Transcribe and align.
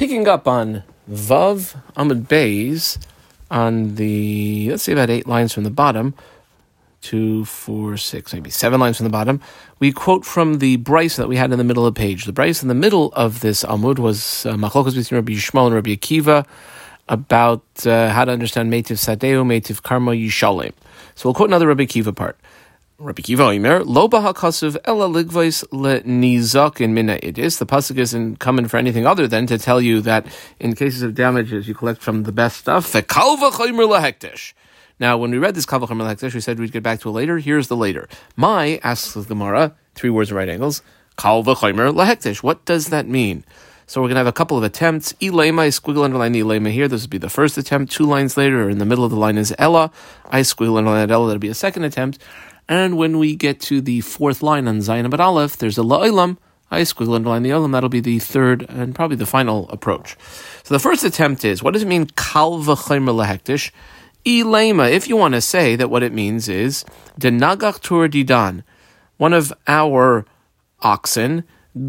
Picking 0.00 0.26
up 0.28 0.48
on 0.48 0.82
Vav 1.10 1.76
Amud 1.94 2.22
Beis 2.22 2.96
on 3.50 3.96
the, 3.96 4.70
let's 4.70 4.84
say 4.84 4.92
about 4.92 5.10
eight 5.10 5.26
lines 5.26 5.52
from 5.52 5.62
the 5.62 5.70
bottom, 5.70 6.14
two, 7.02 7.44
four, 7.44 7.98
six, 7.98 8.32
maybe 8.32 8.48
seven 8.48 8.80
lines 8.80 8.96
from 8.96 9.04
the 9.04 9.10
bottom, 9.10 9.42
we 9.78 9.92
quote 9.92 10.24
from 10.24 10.54
the 10.54 10.78
Brisa 10.78 11.16
that 11.16 11.28
we 11.28 11.36
had 11.36 11.52
in 11.52 11.58
the 11.58 11.64
middle 11.64 11.84
of 11.84 11.94
the 11.94 11.98
page. 11.98 12.24
The 12.24 12.32
Brisa 12.32 12.62
in 12.62 12.68
the 12.68 12.74
middle 12.74 13.12
of 13.12 13.40
this 13.40 13.62
Amud 13.62 13.98
was 13.98 14.46
uh, 14.46 14.54
Machlokas 14.54 14.94
between 14.94 15.18
Rabbi 15.18 15.34
Yishmael 15.34 15.66
and 15.66 15.74
Rabbi 15.74 15.90
Akiva 15.90 16.46
about 17.10 17.66
uh, 17.84 18.08
how 18.08 18.24
to 18.24 18.32
understand 18.32 18.72
Metiv 18.72 18.96
Sadeu, 18.96 19.44
Metiv 19.44 19.82
Karma 19.82 20.12
Yishalim. 20.12 20.72
So 21.14 21.28
we'll 21.28 21.34
quote 21.34 21.50
another 21.50 21.66
Rabbi 21.66 21.84
Akiva 21.84 22.16
part. 22.16 22.39
Rabbi 23.02 23.22
Kiva 23.22 23.44
Omer, 23.44 23.82
Lo 23.82 24.10
bahakasav 24.10 24.76
ela 24.84 25.08
ligvois 25.08 25.64
le 25.72 26.02
nizak 26.02 26.82
in 26.82 26.92
mina 26.92 27.16
idis. 27.16 27.58
The 27.58 27.64
pasuk 27.64 27.96
isn't 27.96 28.40
coming 28.40 28.68
for 28.68 28.76
anything 28.76 29.06
other 29.06 29.26
than 29.26 29.46
to 29.46 29.56
tell 29.56 29.80
you 29.80 30.02
that 30.02 30.26
in 30.58 30.74
cases 30.74 31.00
of 31.00 31.14
damages, 31.14 31.66
you 31.66 31.74
collect 31.74 32.02
from 32.02 32.24
the 32.24 32.32
best 32.32 32.58
stuff. 32.58 32.92
The 32.92 33.02
kalva 33.02 33.52
chaymer 33.52 33.88
lahektish. 33.88 34.52
Now, 34.98 35.16
when 35.16 35.30
we 35.30 35.38
read 35.38 35.54
this 35.54 35.64
kalva 35.64 35.88
chaymer 35.88 36.14
lahektish, 36.14 36.34
we 36.34 36.40
said 36.40 36.58
we'd 36.60 36.72
get 36.72 36.82
back 36.82 37.00
to 37.00 37.08
it 37.08 37.12
later. 37.12 37.38
Here's 37.38 37.68
the 37.68 37.76
later. 37.76 38.06
My 38.36 38.78
asks 38.82 39.14
the 39.14 39.22
Gemara, 39.22 39.74
three 39.94 40.10
words 40.10 40.30
at 40.30 40.36
right 40.36 40.50
angles. 40.50 40.82
Kalva 41.16 41.56
chaymer 41.56 41.94
lahektish. 41.94 42.42
What 42.42 42.66
does 42.66 42.88
that 42.88 43.08
mean? 43.08 43.46
So 43.86 44.02
we're 44.02 44.08
going 44.08 44.16
to 44.16 44.20
have 44.20 44.26
a 44.26 44.32
couple 44.32 44.58
of 44.58 44.62
attempts. 44.62 45.14
Elema, 45.14 45.62
I 45.62 45.68
squiggle 45.68 46.04
underline 46.04 46.34
elema 46.34 46.70
here. 46.70 46.86
This 46.86 47.00
would 47.00 47.10
be 47.10 47.18
the 47.18 47.30
first 47.30 47.56
attempt. 47.56 47.92
Two 47.92 48.04
lines 48.04 48.36
later, 48.36 48.64
or 48.64 48.70
in 48.70 48.78
the 48.78 48.84
middle 48.84 49.04
of 49.04 49.10
the 49.10 49.16
line 49.16 49.36
is 49.36 49.52
Ella. 49.58 49.90
I 50.26 50.42
squiggle 50.42 50.76
underline 50.78 51.10
Ella. 51.10 51.26
That'll 51.26 51.40
be 51.40 51.48
a 51.48 51.54
second 51.54 51.82
attempt. 51.82 52.18
And 52.70 52.96
when 52.96 53.18
we 53.18 53.34
get 53.34 53.58
to 53.62 53.80
the 53.80 54.00
fourth 54.00 54.44
line 54.44 54.68
on 54.68 54.78
Zayin 54.78 55.10
but 55.10 55.20
Aleph, 55.20 55.56
there's 55.56 55.76
a 55.76 55.82
la'ilam. 55.82 56.38
I 56.70 56.82
squiggle 56.82 57.16
underline 57.16 57.42
the 57.42 57.50
olam. 57.50 57.72
That'll 57.72 57.88
be 57.88 57.98
the 57.98 58.20
third 58.20 58.64
and 58.68 58.94
probably 58.94 59.16
the 59.16 59.26
final 59.26 59.68
approach. 59.70 60.16
So 60.62 60.72
the 60.72 60.78
first 60.78 61.02
attempt 61.02 61.44
is 61.44 61.64
what 61.64 61.74
does 61.74 61.82
it 61.82 61.88
mean 61.88 62.06
kal 62.14 62.60
v'chaymer 62.60 63.12
lehektish? 63.12 63.72
Ilema, 64.24 64.88
if 64.88 65.08
you 65.08 65.16
want 65.16 65.34
to 65.34 65.40
say 65.40 65.74
that 65.74 65.90
what 65.90 66.04
it 66.04 66.12
means 66.12 66.48
is 66.48 66.84
denagach 67.18 67.80
tur 67.80 68.06
didan, 68.06 68.62
one 69.16 69.32
of 69.32 69.52
our 69.66 70.24
oxen 70.80 71.42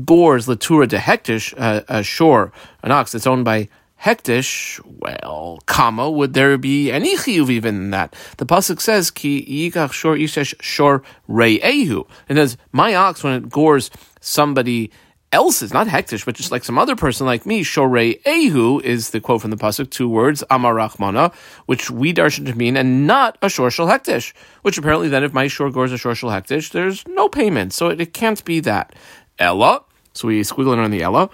gores 0.03 0.47
latura 0.47 0.87
de 0.87 0.97
hektish, 0.97 1.53
uh, 1.57 1.81
a 1.89 2.01
shore, 2.01 2.51
an 2.81 2.89
ox 2.89 3.11
that's 3.11 3.27
owned 3.27 3.45
by 3.45 3.69
Hektish, 4.03 4.79
well, 4.83 5.59
comma, 5.67 6.09
would 6.09 6.33
there 6.33 6.57
be 6.57 6.91
any 6.91 7.15
chiyuv 7.15 7.51
even 7.51 7.75
in 7.75 7.89
that? 7.91 8.15
The 8.37 8.47
pasuk 8.47 8.81
says, 8.81 9.11
"Ki 9.11 9.45
yikach 9.71 9.91
shor 9.91 10.15
ishesh 10.15 10.55
shor 10.59 11.03
re'ehu." 11.29 12.07
It 12.27 12.35
says, 12.35 12.57
"My 12.71 12.95
ox 12.95 13.23
when 13.23 13.33
it 13.33 13.49
gores 13.49 13.91
somebody 14.19 14.89
else's, 15.31 15.71
not 15.71 15.87
hektish, 15.87 16.25
but 16.25 16.35
just 16.35 16.51
like 16.51 16.63
some 16.63 16.77
other 16.77 16.95
person 16.95 17.25
like 17.25 17.45
me, 17.45 17.63
shorei 17.63 18.19
ehu 18.25 18.81
is 18.81 19.11
the 19.11 19.19
quote 19.19 19.41
from 19.41 19.51
the 19.51 19.57
pasuk, 19.57 19.89
two 19.89 20.09
words, 20.09 20.43
amarachmana, 20.49 21.33
which 21.67 21.89
we 21.89 22.13
darshan 22.13 22.45
to 22.45 22.55
mean, 22.55 22.75
and 22.75 23.07
not 23.07 23.37
a 23.41 23.47
shorshal 23.47 23.87
hektish, 23.87 24.33
which 24.63 24.77
apparently 24.77 25.09
then 25.09 25.23
if 25.23 25.31
my 25.31 25.47
shor 25.47 25.69
gores 25.69 25.91
a 25.91 25.95
shorshal 25.95 26.29
hektish, 26.31 26.71
there's 26.71 27.07
no 27.07 27.29
payment, 27.29 27.71
so 27.71 27.89
it, 27.89 28.01
it 28.01 28.13
can't 28.13 28.43
be 28.45 28.59
that. 28.59 28.93
Ella, 29.39 29.83
so 30.13 30.27
we 30.27 30.41
squiggle 30.41 30.73
it 30.73 30.79
on 30.79 30.91
the 30.91 31.01
Ella. 31.01 31.29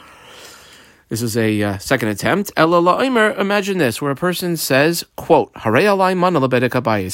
This 1.10 1.22
is 1.22 1.38
a 1.38 1.64
uh, 1.64 1.78
second 1.78 2.10
attempt. 2.10 2.52
Imagine 2.58 3.78
this, 3.78 4.02
where 4.02 4.12
a 4.12 4.16
person 4.16 4.58
says, 4.58 5.06
quote, 5.16 5.54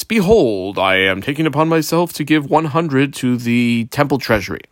Behold, 0.08 0.78
I 0.78 0.96
am 0.96 1.22
taking 1.22 1.46
upon 1.46 1.68
myself 1.68 2.12
to 2.14 2.24
give 2.24 2.50
100 2.50 3.14
to 3.14 3.36
the 3.36 3.84
temple 3.92 4.18
treasury. 4.18 4.62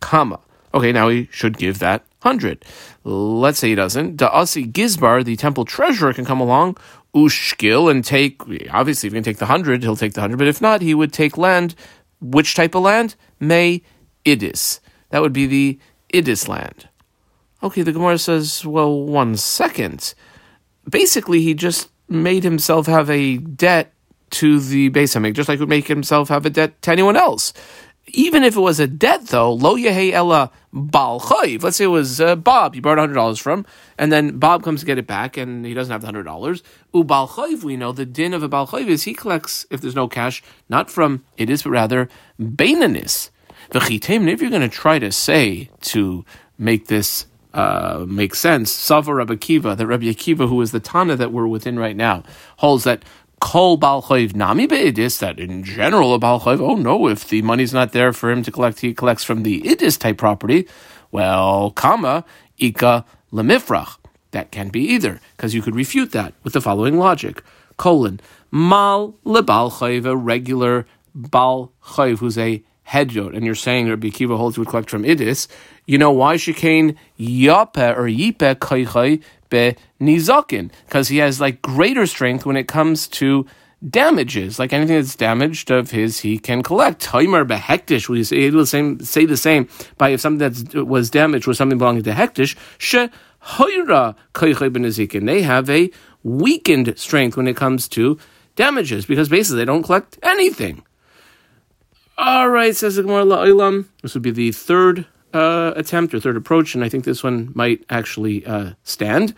Comma. 0.00 0.40
Okay, 0.74 0.90
now 0.90 1.08
he 1.08 1.28
should 1.30 1.56
give 1.56 1.78
that 1.78 2.04
100. 2.22 2.64
Let's 3.04 3.60
say 3.60 3.68
he 3.68 3.74
doesn't. 3.76 4.16
Da'asi 4.16 4.72
Gizbar, 4.72 5.24
the 5.24 5.36
temple 5.36 5.64
treasurer, 5.64 6.12
can 6.12 6.24
come 6.24 6.40
along, 6.40 6.76
ushkil, 7.14 7.88
and 7.88 8.04
take, 8.04 8.42
obviously, 8.70 9.06
if 9.06 9.12
he 9.12 9.16
can 9.18 9.22
take 9.22 9.38
the 9.38 9.46
100, 9.46 9.84
he'll 9.84 9.94
take 9.94 10.14
the 10.14 10.20
100, 10.20 10.36
but 10.36 10.48
if 10.48 10.60
not, 10.60 10.82
he 10.82 10.94
would 10.94 11.12
take 11.12 11.38
land. 11.38 11.76
Which 12.20 12.56
type 12.56 12.74
of 12.74 12.82
land? 12.82 13.14
May 13.38 13.82
Idis. 14.24 14.80
That 15.10 15.22
would 15.22 15.32
be 15.32 15.46
the 15.46 15.78
Idis 16.12 16.48
land. 16.48 16.88
Okay, 17.60 17.82
the 17.82 17.92
Gemara 17.92 18.18
says, 18.18 18.64
well, 18.64 19.02
one 19.02 19.36
second. 19.36 20.14
Basically, 20.88 21.42
he 21.42 21.54
just 21.54 21.88
made 22.08 22.44
himself 22.44 22.86
have 22.86 23.10
a 23.10 23.38
debt 23.38 23.92
to 24.30 24.60
the 24.60 24.90
Beis 24.90 25.16
Hamikdash, 25.16 25.34
just 25.34 25.48
like 25.48 25.58
he 25.58 25.62
would 25.62 25.68
make 25.68 25.88
himself 25.88 26.28
have 26.28 26.46
a 26.46 26.50
debt 26.50 26.80
to 26.82 26.92
anyone 26.92 27.16
else. 27.16 27.52
Even 28.12 28.42
if 28.42 28.56
it 28.56 28.60
was 28.60 28.80
a 28.80 28.86
debt, 28.86 29.26
though, 29.26 29.52
lo 29.52 29.76
yehe 29.76 30.12
ella 30.12 30.50
bal 30.72 31.20
chayiv. 31.20 31.62
Let's 31.62 31.76
say 31.76 31.84
it 31.84 31.88
was 31.88 32.20
uh, 32.20 32.36
Bob, 32.36 32.74
you 32.74 32.80
borrowed 32.80 32.98
hundred 32.98 33.14
dollars 33.14 33.38
from, 33.38 33.66
and 33.98 34.10
then 34.10 34.38
Bob 34.38 34.62
comes 34.62 34.80
to 34.80 34.86
get 34.86 34.96
it 34.96 35.06
back, 35.06 35.36
and 35.36 35.66
he 35.66 35.74
doesn't 35.74 35.92
have 35.92 36.00
the 36.00 36.06
hundred 36.06 36.22
dollars. 36.22 36.62
U 36.94 37.04
bal 37.04 37.28
chayiv, 37.28 37.64
we 37.64 37.76
know 37.76 37.92
the 37.92 38.06
din 38.06 38.32
of 38.32 38.42
a 38.42 38.48
bal 38.48 38.66
chayiv 38.68 38.86
is 38.86 39.02
he 39.02 39.12
collects 39.12 39.66
if 39.70 39.80
there's 39.80 39.94
no 39.94 40.08
cash, 40.08 40.42
not 40.68 40.90
from 40.90 41.24
it 41.36 41.50
is, 41.50 41.64
but 41.64 41.70
rather 41.70 42.08
beinanis. 42.40 43.30
V'chitem. 43.72 44.30
If 44.30 44.40
you're 44.40 44.50
going 44.50 44.62
to 44.62 44.68
try 44.68 44.98
to 44.98 45.12
say 45.12 45.68
to 45.82 46.24
make 46.56 46.86
this 46.86 47.26
uh, 47.58 48.06
makes 48.06 48.38
sense. 48.38 48.70
Sava 48.70 49.12
Rabbi 49.12 49.34
Akiva, 49.34 49.76
that 49.76 49.86
Rabbi 49.86 50.04
Akiva, 50.04 50.48
who 50.48 50.60
is 50.60 50.70
the 50.70 50.78
Tana 50.78 51.16
that 51.16 51.32
we're 51.32 51.48
within 51.48 51.76
right 51.76 51.96
now, 51.96 52.22
holds 52.58 52.84
that 52.84 53.04
Kol 53.40 53.76
Bal 53.76 54.04
Nami 54.08 54.68
Be'idis, 54.68 55.18
that 55.18 55.40
in 55.40 55.64
general 55.64 56.14
a 56.14 56.20
Bal 56.20 56.40
oh 56.46 56.76
no, 56.76 57.08
if 57.08 57.28
the 57.28 57.42
money's 57.42 57.74
not 57.74 57.90
there 57.90 58.12
for 58.12 58.30
him 58.30 58.44
to 58.44 58.52
collect, 58.52 58.78
he 58.78 58.94
collects 58.94 59.24
from 59.24 59.42
the 59.42 59.60
Idis 59.62 59.98
type 59.98 60.18
property. 60.18 60.68
Well, 61.10 61.72
Kama, 61.72 62.24
Ika 62.58 63.04
Lemifrach. 63.32 63.98
That 64.30 64.52
can 64.52 64.68
be 64.68 64.82
either, 64.82 65.20
because 65.36 65.52
you 65.52 65.62
could 65.62 65.74
refute 65.74 66.12
that 66.12 66.34
with 66.44 66.52
the 66.52 66.60
following 66.60 66.96
logic. 66.96 67.42
Colon, 67.76 68.20
Mal 68.52 69.16
Lebal 69.24 70.04
a 70.06 70.16
regular 70.16 70.86
Bal 71.12 71.72
who's 71.96 72.38
a 72.38 72.62
hedyot, 72.88 73.36
and 73.36 73.44
you're 73.44 73.54
saying 73.54 73.88
Rabbi 73.88 74.08
Akiva 74.08 74.36
holds 74.36 74.58
would 74.58 74.68
collect 74.68 74.90
from 74.90 75.02
Idis, 75.02 75.46
you 75.86 75.98
know 75.98 76.10
why 76.10 76.36
Shekain 76.36 76.96
Yape 77.18 77.96
or 77.96 78.04
Yipe 78.04 78.56
Kaichai 78.56 79.22
be 79.50 79.76
Nizakin? 80.00 80.70
Because 80.86 81.08
he 81.08 81.18
has 81.18 81.40
like 81.40 81.62
greater 81.62 82.06
strength 82.06 82.46
when 82.46 82.56
it 82.56 82.68
comes 82.68 83.06
to 83.08 83.46
damages, 83.88 84.58
like 84.58 84.72
anything 84.72 84.96
that's 84.96 85.14
damaged 85.14 85.70
of 85.70 85.90
his, 85.90 86.20
he 86.20 86.38
can 86.38 86.62
collect. 86.62 87.04
Taimer 87.04 87.46
behektish, 87.46 88.08
we 88.08 88.24
say, 88.24 88.50
the 88.50 88.66
same 88.66 89.00
say 89.00 89.24
the 89.24 89.36
same 89.36 89.68
by 89.98 90.10
if 90.10 90.20
something 90.20 90.50
that 90.50 90.86
was 90.86 91.10
damaged 91.10 91.46
was 91.46 91.58
something 91.58 91.78
belonging 91.78 92.02
to 92.02 92.12
hektish, 92.12 92.56
she 92.78 93.08
hoira 93.42 94.16
ben 94.72 95.26
They 95.26 95.42
have 95.42 95.70
a 95.70 95.90
weakened 96.22 96.98
strength 96.98 97.36
when 97.36 97.46
it 97.46 97.56
comes 97.56 97.88
to 97.88 98.18
damages 98.56 99.06
because 99.06 99.28
basically 99.28 99.58
they 99.58 99.64
don't 99.64 99.82
collect 99.82 100.18
anything. 100.22 100.82
All 102.20 102.48
right, 102.48 102.74
says 102.74 102.96
the 102.96 103.02
Gemara 103.02 103.24
La'ilam. 103.24 103.86
This 104.02 104.12
would 104.14 104.24
be 104.24 104.32
the 104.32 104.50
third 104.50 105.06
uh, 105.32 105.72
attempt 105.76 106.12
or 106.12 106.18
third 106.18 106.36
approach, 106.36 106.74
and 106.74 106.82
I 106.82 106.88
think 106.88 107.04
this 107.04 107.22
one 107.22 107.52
might 107.54 107.84
actually 107.88 108.44
uh, 108.44 108.72
stand. 108.82 109.36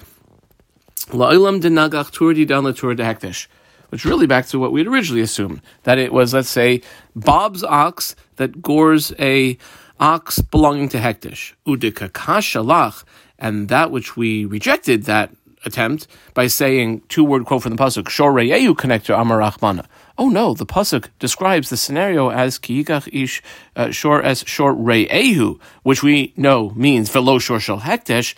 La'ilam 1.08 1.60
denagach 1.60 2.10
turdi 2.10 2.46
down 2.46 2.64
the 2.64 2.72
de 2.72 3.04
hektish, 3.04 3.48
which 3.90 4.06
really 4.06 4.26
back 4.26 4.46
to 4.46 4.58
what 4.58 4.72
we 4.72 4.80
had 4.80 4.86
originally 4.86 5.20
assumed 5.20 5.60
that 5.82 5.98
it 5.98 6.10
was, 6.10 6.32
let's 6.32 6.48
say, 6.48 6.80
Bob's 7.14 7.62
ox 7.62 8.16
that 8.36 8.62
gores 8.62 9.12
a 9.18 9.58
ox 9.98 10.38
belonging 10.38 10.88
to 10.88 10.96
hektish 10.96 11.52
udikakashalach, 11.66 13.04
and 13.38 13.68
that 13.68 13.90
which 13.90 14.16
we 14.16 14.46
rejected 14.46 15.02
that 15.02 15.30
attempt 15.66 16.06
by 16.32 16.46
saying 16.46 17.02
two 17.10 17.24
word 17.24 17.44
quote 17.44 17.62
from 17.62 17.76
the 17.76 17.82
pasuk 17.82 18.08
shor 18.08 18.32
re'ehu 18.32 18.74
connector 18.74 19.14
amarachmana 19.14 19.84
Oh 20.20 20.28
no, 20.28 20.52
the 20.52 20.66
pasuk 20.66 21.06
describes 21.18 21.70
the 21.70 21.78
scenario 21.78 22.28
as 22.28 22.58
kiyikach 22.58 23.08
ish 23.10 23.42
uh, 23.74 23.90
shor 23.90 24.22
as 24.22 24.44
shor 24.46 24.74
re'ehu, 24.74 25.58
which 25.82 26.02
we 26.02 26.34
know 26.36 26.68
means 26.76 27.08
velo 27.08 27.38
shor 27.38 27.58
shel 27.58 27.80
hektesh. 27.80 28.34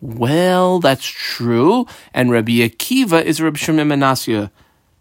Well, 0.00 0.78
that's 0.78 1.04
true, 1.04 1.86
and 2.14 2.30
Rabbi 2.30 2.58
Akiva 2.68 3.24
is 3.24 3.40
Rabbi 3.40 3.56
Shimon 3.56 3.88
Menasya 3.88 4.52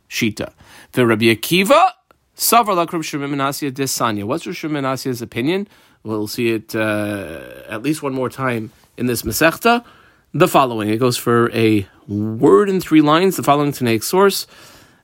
shita. 0.10 0.52
The 0.94 1.06
Rabbi 1.06 1.26
Akiva 1.26 1.92
savar 2.36 3.04
Shimon 3.04 3.30
Menasya 3.30 3.72
desanya. 3.72 4.24
What's 4.24 4.48
Rabbi 4.48 4.56
Shimon 4.56 4.84
Menasya's 4.84 5.22
opinion? 5.22 5.68
We'll 6.02 6.26
see 6.26 6.50
it 6.50 6.76
uh, 6.76 7.66
at 7.70 7.84
least 7.84 8.02
one 8.02 8.16
more 8.16 8.32
time 8.32 8.72
in 8.98 9.06
this 9.06 9.22
Masechta. 9.22 9.86
The 10.34 10.48
following 10.48 10.90
it 10.90 10.98
goes 10.98 11.18
for 11.18 11.52
a 11.52 11.88
word 12.08 12.68
in 12.68 12.82
three 12.82 13.02
lines. 13.02 13.36
The 13.36 13.44
following 13.44 13.72
Tanaic 13.72 14.04
source. 14.04 14.48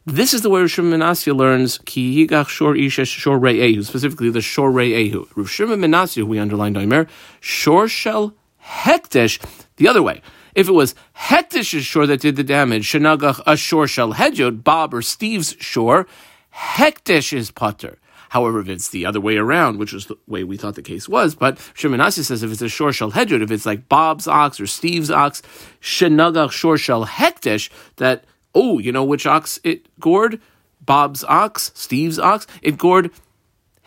This 0.06 0.34
is 0.34 0.42
the 0.42 0.50
way 0.50 0.62
Rosh 0.62 0.80
Menasya 0.80 1.36
learns 1.36 1.78
ki 1.86 2.28
yigach 2.28 2.48
shor 2.48 2.76
isha 2.76 3.06
shor 3.06 3.40
ehu, 3.40 3.86
specifically 3.86 4.32
the 4.32 4.42
shor 4.42 4.72
ehu. 4.72 5.28
Rosh 5.36 5.62
Menasya, 5.62 6.24
we 6.24 6.40
underlined 6.40 6.76
Omer, 6.76 7.06
shor 7.40 7.88
shel 7.88 8.34
hektesh, 8.66 9.40
the 9.78 9.88
other 9.88 10.02
way. 10.02 10.24
If 10.56 10.68
it 10.68 10.72
was 10.72 10.96
Hektish's 11.16 11.86
shore 11.86 12.08
that 12.08 12.22
did 12.22 12.36
the 12.36 12.44
damage, 12.44 12.92
Shanagach 12.92 13.44
Ashor 13.46 13.88
Shel 13.88 14.14
Hedjot, 14.14 14.64
Bob 14.64 14.94
or 14.94 15.02
Steve's 15.02 15.56
shore, 15.60 16.08
Hektish 16.54 17.32
is 17.32 17.52
putter. 17.52 18.00
However, 18.30 18.60
if 18.60 18.70
it's 18.70 18.90
the 18.90 19.06
other 19.06 19.20
way 19.20 19.38
around, 19.38 19.78
which 19.78 19.94
was 19.94 20.08
the 20.08 20.18
way 20.26 20.44
we 20.44 20.58
thought 20.58 20.76
the 20.76 20.82
case 20.82 21.08
was, 21.08 21.36
but 21.36 21.58
Shemanasi 21.76 22.24
says 22.24 22.44
if 22.44 22.52
it's 22.52 22.62
a 22.62 22.70
shor 22.70 22.92
shel 22.92 23.12
hedjud, 23.12 23.42
if 23.44 23.52
it's 23.52 23.66
like 23.66 23.88
Bob's 23.88 24.28
ox 24.28 24.60
or 24.60 24.68
Steve's 24.68 25.12
ox, 25.12 25.42
shenagach 25.82 26.52
shor 26.52 26.78
shel 26.78 27.06
hektish, 27.06 27.70
that, 27.98 28.26
oh, 28.54 28.80
you 28.80 28.92
know 28.92 29.04
which 29.04 29.26
ox 29.26 29.60
it 29.64 29.88
gored? 30.00 30.40
Bob's 30.84 31.24
ox, 31.26 31.72
Steve's 31.76 32.20
ox, 32.20 32.48
it 32.62 32.78
gored 32.78 33.12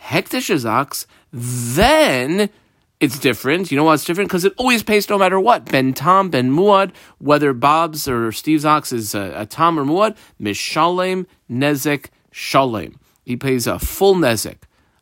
Hektish's 0.01 0.65
ox, 0.65 1.07
then 1.31 2.49
it's 2.99 3.19
different. 3.19 3.71
You 3.71 3.77
know 3.77 3.83
why 3.83 3.95
it's 3.95 4.05
different? 4.05 4.29
Because 4.29 4.45
it 4.45 4.53
always 4.57 4.83
pays 4.83 5.09
no 5.09 5.17
matter 5.17 5.39
what. 5.39 5.65
Ben 5.65 5.93
Tom, 5.93 6.29
Ben 6.29 6.51
Muad, 6.51 6.93
whether 7.17 7.53
Bob's 7.53 8.07
or 8.07 8.31
Steve's 8.31 8.65
ox 8.65 8.91
is 8.93 9.13
a, 9.13 9.33
a 9.35 9.45
Tom 9.45 9.77
or 9.77 9.83
Muad, 9.83 10.15
Mishalem, 10.39 11.25
Nezek, 11.49 12.07
Shalem. 12.31 12.99
He 13.23 13.35
pays 13.35 13.67
a 13.67 13.79
full 13.79 14.15
Nezek. 14.15 14.57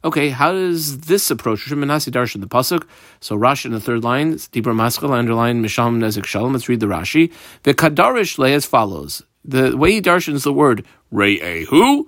Okay, 0.05 0.29
how 0.29 0.51
does 0.51 1.01
this 1.01 1.31
approach 1.31 1.65
Shimanasi 1.65 2.11
Darshan 2.11 2.41
the 2.41 2.47
pasuk? 2.47 2.85
So 3.21 3.37
Rashi 3.37 3.65
in 3.65 3.71
the 3.71 3.79
third 3.79 4.03
line, 4.03 4.33
Dibra 4.33 4.73
Maskal 4.73 5.11
underline 5.11 5.63
Misham 5.63 5.99
Nezek 5.99 6.25
Shalom. 6.25 6.51
Let's 6.51 6.67
read 6.67 6.81
the 6.81 6.87
Rashi. 6.87 7.31
The 7.63 7.73
Kadarish 7.73 8.37
lay 8.37 8.53
as 8.53 8.65
follows. 8.65 9.23
The 9.45 9.75
way 9.75 9.93
he 9.93 10.01
darshans 10.01 10.43
the 10.43 10.53
word 10.53 10.85
Re'ehu, 11.11 12.05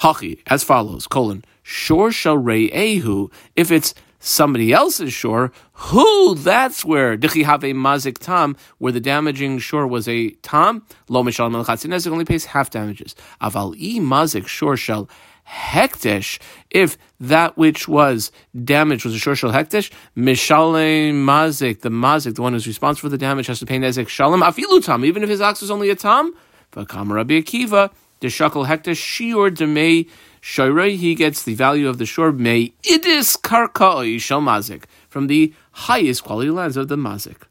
Hachi, 0.00 0.40
as 0.46 0.64
follows, 0.64 1.06
colon, 1.06 1.44
Shor 1.62 2.10
shall 2.10 2.36
Re'ehu, 2.36 3.30
if 3.54 3.70
it's 3.70 3.94
somebody 4.20 4.72
else's 4.72 5.12
shore, 5.12 5.50
who 5.72 6.34
that's 6.34 6.84
where 6.84 7.16
Dichi 7.16 7.44
have 7.44 7.64
a 7.64 7.72
mazik 7.72 8.18
tam, 8.18 8.56
where 8.78 8.92
the 8.92 9.00
damaging 9.00 9.58
shore 9.58 9.86
was 9.86 10.06
a 10.06 10.30
tam, 10.42 10.84
lo 11.08 11.22
mishal 11.22 11.50
melchatzinez, 11.50 12.06
only 12.10 12.24
pays 12.24 12.44
half 12.44 12.70
damages. 12.70 13.14
Aval 13.40 13.74
i 13.74 13.98
mazik 14.00 14.46
shore 14.46 14.76
shall 14.76 15.08
hektish, 15.50 16.38
if 16.70 16.96
that 17.18 17.56
which 17.56 17.88
was 17.88 18.30
damaged 18.64 19.04
was 19.04 19.14
a 19.14 19.18
shor 19.18 19.34
shel 19.34 19.52
hektish, 19.52 19.90
mishale 20.16 21.12
mazik, 21.12 21.80
the 21.80 21.88
mazik, 21.88 22.36
the 22.36 22.42
one 22.42 22.52
who's 22.52 22.66
responsible 22.66 23.08
for 23.08 23.10
the 23.10 23.18
damage, 23.18 23.46
has 23.46 23.58
to 23.58 23.66
pay 23.66 23.78
nezek 23.78 24.08
shalom 24.08 24.40
afilu 24.40 24.84
tam, 24.84 25.04
even 25.04 25.22
if 25.22 25.28
his 25.28 25.40
ox 25.40 25.60
was 25.60 25.70
only 25.70 25.90
a 25.90 25.96
tam. 25.96 26.34
V'kam 26.72 27.10
Rabbi 27.10 27.40
Akiva, 27.40 27.90
the 28.20 28.28
shakel 28.28 28.66
hektish 28.66 29.00
shiur 29.00 29.50
demei 29.50 30.08
Shoirei, 30.42 30.96
he 30.96 31.14
gets 31.14 31.42
the 31.42 31.54
value 31.54 31.86
of 31.88 31.98
the 31.98 32.06
shore 32.06 32.32
may 32.32 32.72
idis 32.84 33.38
karkaoi 33.38 34.18
shel 34.20 34.40
mazik 34.40 34.84
from 35.08 35.26
the 35.26 35.52
highest 35.72 36.24
quality 36.24 36.50
lands 36.50 36.76
of 36.76 36.88
the 36.88 36.96
mazik. 36.96 37.42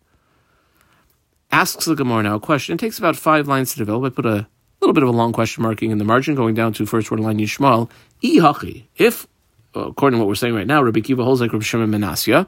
Asks 1.51 1.85
the 1.85 1.95
Gemara 1.95 2.23
now 2.23 2.35
a 2.35 2.39
question. 2.39 2.75
It 2.75 2.79
takes 2.79 2.97
about 2.97 3.15
five 3.15 3.47
lines 3.47 3.73
to 3.73 3.79
develop. 3.79 4.11
I 4.11 4.15
put 4.15 4.25
a 4.25 4.47
little 4.81 4.93
bit 4.93 5.03
of 5.03 5.09
a 5.09 5.13
long 5.13 5.33
question 5.33 5.63
marking 5.63 5.91
in 5.91 5.97
the 5.97 6.05
margin, 6.05 6.35
going 6.35 6.55
down 6.55 6.73
to 6.73 6.85
first 6.85 7.11
word 7.11 7.19
line 7.19 7.37
Yishmael. 7.37 7.89
Ihachi. 8.23 8.83
If, 8.97 9.27
according 9.73 10.17
to 10.17 10.23
what 10.23 10.27
we're 10.27 10.35
saying 10.35 10.55
right 10.55 10.67
now, 10.67 10.81
Rabbi 10.81 11.01
Kiva 11.01 11.23
holds 11.23 11.41
like 11.41 11.51
Rabbi 11.53 11.63
Shimon 11.63 11.91
Menasya, 11.91 12.47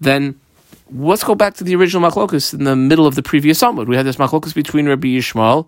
then 0.00 0.38
let's 0.90 1.24
go 1.24 1.34
back 1.34 1.54
to 1.54 1.64
the 1.64 1.74
original 1.76 2.08
machlokus 2.08 2.52
in 2.52 2.64
the 2.64 2.76
middle 2.76 3.06
of 3.06 3.14
the 3.14 3.22
previous 3.22 3.62
Amud. 3.62 3.86
We 3.86 3.96
had 3.96 4.06
this 4.06 4.16
machlokus 4.16 4.54
between 4.54 4.88
Rabbi 4.88 5.08
Yishmael 5.08 5.66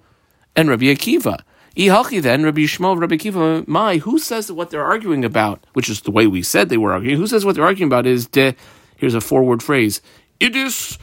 and 0.56 0.68
Rabbi 0.68 0.86
Akiva. 0.86 1.42
Ihachi 1.76 2.20
then, 2.20 2.44
Rabbi 2.44 2.62
Yishmael, 2.62 3.00
Rabbi 3.00 3.16
Kiva, 3.16 3.64
my, 3.66 3.96
who 3.96 4.18
says 4.18 4.46
that 4.46 4.54
what 4.54 4.70
they're 4.70 4.84
arguing 4.84 5.24
about, 5.24 5.64
which 5.72 5.88
is 5.88 6.02
the 6.02 6.10
way 6.10 6.26
we 6.26 6.42
said 6.42 6.68
they 6.68 6.76
were 6.76 6.92
arguing, 6.92 7.16
who 7.16 7.26
says 7.26 7.46
what 7.46 7.54
they're 7.54 7.64
arguing 7.64 7.88
about 7.88 8.06
is 8.06 8.26
de, 8.26 8.54
here's 8.96 9.14
a 9.14 9.20
four-word 9.22 9.62
phrase, 9.62 10.02
idis, 10.40 10.98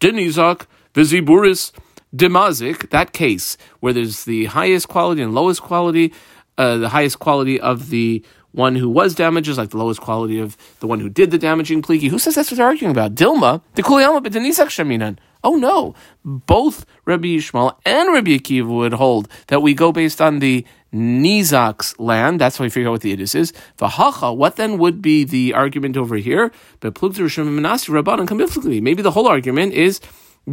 denizak, 0.00 0.66
viziburis, 0.94 1.72
demazik, 2.14 2.90
that 2.90 3.12
case, 3.12 3.56
where 3.80 3.92
there's 3.92 4.24
the 4.24 4.46
highest 4.46 4.88
quality 4.88 5.22
and 5.22 5.34
lowest 5.34 5.62
quality, 5.62 6.12
uh, 6.58 6.78
the 6.78 6.88
highest 6.88 7.18
quality 7.18 7.60
of 7.60 7.90
the 7.90 8.22
one 8.52 8.76
who 8.76 8.88
was 8.88 9.16
damaged 9.16 9.48
is 9.48 9.58
like 9.58 9.70
the 9.70 9.76
lowest 9.76 10.00
quality 10.00 10.38
of 10.38 10.56
the 10.78 10.86
one 10.86 11.00
who 11.00 11.08
did 11.08 11.32
the 11.32 11.38
damaging 11.38 11.82
pliki. 11.82 12.08
Who 12.08 12.20
says 12.20 12.36
that's 12.36 12.50
what 12.50 12.58
they're 12.58 12.66
arguing 12.66 12.92
about? 12.92 13.16
Dilma, 13.16 13.62
the 13.74 13.82
kuliyama, 13.82 14.22
but 14.22 14.32
denizak 14.32 14.68
shaminan. 14.68 15.18
Oh 15.42 15.56
no, 15.56 15.94
both 16.24 16.86
Rabbi 17.04 17.26
Yishmael 17.26 17.76
and 17.84 18.12
Rabbi 18.12 18.30
Akiva 18.30 18.66
would 18.66 18.94
hold 18.94 19.28
that 19.48 19.60
we 19.60 19.74
go 19.74 19.92
based 19.92 20.22
on 20.22 20.38
the 20.38 20.64
Nizak's 20.94 21.98
land. 21.98 22.40
That's 22.40 22.56
how 22.56 22.64
we 22.64 22.70
figure 22.70 22.88
out 22.88 22.92
what 22.92 23.00
the 23.02 23.14
idis 23.14 23.34
is. 23.34 23.52
Vahacha, 23.78 24.34
what 24.34 24.56
then 24.56 24.78
would 24.78 25.02
be 25.02 25.24
the 25.24 25.52
argument 25.52 25.96
over 25.96 26.16
here? 26.16 26.52
But 26.80 27.02
Maybe 27.02 29.02
the 29.02 29.10
whole 29.10 29.26
argument 29.26 29.72
is 29.74 30.00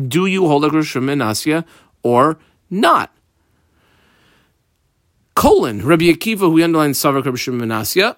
do 0.07 0.25
you 0.25 0.47
hold 0.47 0.65
a 0.65 0.69
Rishon 0.69 1.03
Menasya 1.03 1.65
or 2.03 2.39
not? 2.69 3.13
Colon, 5.35 5.85
Rabbi 5.85 6.05
Akiva, 6.05 6.39
who 6.39 6.61
underlines 6.61 6.99
Savak 6.99 7.25
Rabbi 7.25 7.37
Shimon 7.37 8.15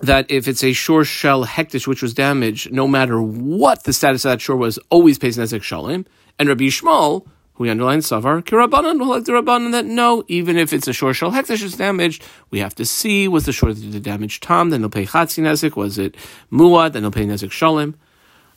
that 0.00 0.28
if 0.28 0.48
it's 0.48 0.64
a 0.64 0.72
shore 0.72 1.04
shell 1.04 1.46
hektish 1.46 1.86
which 1.86 2.02
was 2.02 2.12
damaged, 2.12 2.72
no 2.72 2.88
matter 2.88 3.22
what 3.22 3.84
the 3.84 3.92
status 3.92 4.24
of 4.24 4.30
that 4.30 4.40
shore 4.40 4.56
was, 4.56 4.78
always 4.90 5.18
pays 5.18 5.38
nezek 5.38 5.60
shalim. 5.60 6.04
And 6.38 6.48
Rabbi 6.48 6.64
Yishmael, 6.64 7.26
who 7.54 7.68
underlines 7.68 8.08
savar, 8.08 8.42
kirabanan, 8.42 8.98
who 8.98 9.04
like 9.04 9.24
the 9.24 9.32
rabbanan 9.32 9.70
that 9.72 9.84
no, 9.84 10.24
even 10.26 10.56
if 10.56 10.72
it's 10.72 10.88
a 10.88 10.92
shore 10.92 11.14
shell 11.14 11.30
hektish 11.30 11.62
is 11.62 11.76
damaged, 11.76 12.24
we 12.50 12.58
have 12.58 12.74
to 12.74 12.84
see 12.84 13.28
was 13.28 13.44
the 13.44 13.52
shore 13.52 13.72
did 13.72 13.92
the 13.92 14.00
damage 14.00 14.40
tam, 14.40 14.70
then 14.70 14.80
they'll 14.80 14.90
pay 14.90 15.06
chatzi 15.06 15.42
nezek, 15.42 15.76
was 15.76 15.98
it 15.98 16.16
muad, 16.50 16.92
then 16.92 17.02
they'll 17.02 17.12
pay 17.12 17.26
nezek 17.26 17.50
shalim. 17.50 17.94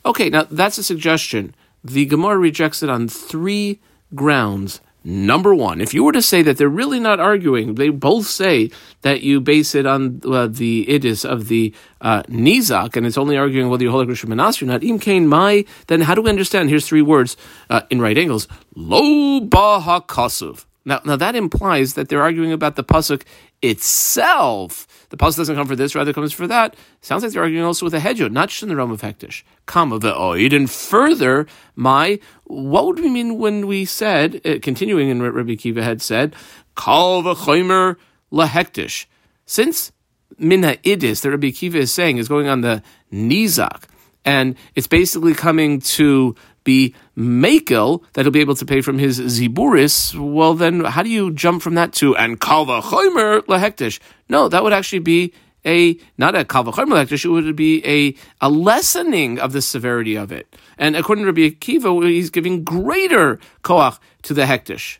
Okay, 0.04 0.30
now 0.30 0.44
that's 0.50 0.78
a 0.78 0.84
suggestion. 0.84 1.54
The 1.86 2.06
Gemara 2.06 2.38
rejects 2.38 2.82
it 2.82 2.90
on 2.90 3.08
three 3.08 3.80
grounds 4.14 4.80
Number 5.08 5.54
one, 5.54 5.80
if 5.80 5.94
you 5.94 6.02
were 6.02 6.10
to 6.10 6.20
say 6.20 6.42
that 6.42 6.58
they're 6.58 6.68
really 6.68 6.98
not 6.98 7.20
arguing, 7.20 7.76
they 7.76 7.90
both 7.90 8.26
say 8.26 8.72
that 9.02 9.22
you 9.22 9.40
base 9.40 9.76
it 9.76 9.86
on 9.86 10.20
uh, 10.24 10.48
the 10.48 10.84
idis 10.86 11.24
of 11.24 11.46
the 11.46 11.72
uh, 12.00 12.24
nizak, 12.24 12.96
and 12.96 13.06
it's 13.06 13.16
only 13.16 13.36
arguing 13.36 13.68
whether 13.68 13.84
you 13.84 13.92
hold 13.92 14.10
a 14.10 14.26
Manas 14.26 14.60
or 14.60 14.64
not. 14.64 14.82
Im 14.82 14.98
kain 14.98 15.28
mai. 15.28 15.64
Then 15.86 16.00
how 16.00 16.16
do 16.16 16.22
we 16.22 16.28
understand? 16.28 16.70
Here's 16.70 16.88
three 16.88 17.02
words 17.02 17.36
uh, 17.70 17.82
in 17.88 18.00
right 18.00 18.18
angles. 18.18 18.48
Lo 18.74 19.40
bahakasuv. 19.42 20.64
Now, 20.84 21.00
now 21.04 21.14
that 21.14 21.36
implies 21.36 21.94
that 21.94 22.08
they're 22.08 22.22
arguing 22.22 22.50
about 22.50 22.74
the 22.74 22.82
pasuk 22.82 23.22
itself. 23.62 24.88
The 25.10 25.16
pasuk 25.16 25.36
doesn't 25.36 25.56
come 25.56 25.66
for 25.66 25.76
this, 25.76 25.94
rather 25.94 26.12
comes 26.12 26.32
for 26.32 26.46
that. 26.46 26.74
Sounds 27.00 27.22
like 27.22 27.32
they're 27.32 27.42
arguing 27.42 27.64
also 27.64 27.86
with 27.86 27.94
a 27.94 28.00
hedjot, 28.00 28.32
not 28.32 28.48
just 28.48 28.62
in 28.62 28.68
the 28.68 28.76
realm 28.76 28.90
of 28.90 29.02
hektish. 29.02 29.42
Kama 29.66 30.00
ve'oid. 30.00 30.54
And 30.54 30.70
further, 30.70 31.46
my, 31.74 32.18
what 32.44 32.86
would 32.86 33.00
we 33.00 33.08
mean 33.08 33.38
when 33.38 33.66
we 33.66 33.84
said, 33.84 34.40
uh, 34.44 34.56
continuing 34.62 35.08
in 35.08 35.22
what 35.22 35.34
Rabbi 35.34 35.54
Kiva 35.54 35.82
had 35.82 36.02
said, 36.02 36.34
kal 36.76 37.22
v'choimer 37.22 37.96
lahektish. 38.32 39.06
Since 39.44 39.92
minha 40.38 40.76
idis, 40.78 41.22
that 41.22 41.30
Rabbi 41.30 41.50
Kiva 41.50 41.78
is 41.78 41.92
saying, 41.92 42.18
is 42.18 42.28
going 42.28 42.48
on 42.48 42.62
the 42.62 42.82
nizak, 43.12 43.84
and 44.24 44.56
it's 44.74 44.88
basically 44.88 45.34
coming 45.34 45.80
to 45.80 46.34
be 46.66 46.94
makel 47.16 48.02
that 48.12 48.26
he'll 48.26 48.30
be 48.30 48.40
able 48.40 48.56
to 48.56 48.66
pay 48.66 48.82
from 48.82 48.98
his 48.98 49.18
ziburis, 49.18 50.14
well 50.14 50.52
then 50.52 50.84
how 50.84 51.02
do 51.02 51.08
you 51.08 51.32
jump 51.32 51.62
from 51.62 51.76
that 51.76 51.94
to 51.94 52.14
and 52.14 52.38
kalva 52.38 52.82
choimer 52.82 53.40
lahektish? 53.46 53.98
No, 54.28 54.50
that 54.50 54.62
would 54.62 54.74
actually 54.74 54.98
be 54.98 55.32
a 55.64 55.98
not 56.18 56.34
a 56.34 56.44
kalva 56.44 56.74
choimer 56.74 56.92
lahektish, 57.02 57.24
it 57.24 57.30
would 57.30 57.56
be 57.56 57.82
a 57.86 58.14
a 58.42 58.50
lessening 58.50 59.38
of 59.38 59.54
the 59.54 59.62
severity 59.62 60.16
of 60.16 60.30
it. 60.30 60.54
And 60.76 60.94
according 60.94 61.24
to 61.24 61.32
Rabbi 61.32 61.48
Akiva, 61.48 62.06
he's 62.06 62.28
giving 62.28 62.62
greater 62.62 63.38
koach 63.64 63.98
to 64.24 64.34
the 64.34 64.42
hektish. 64.42 64.98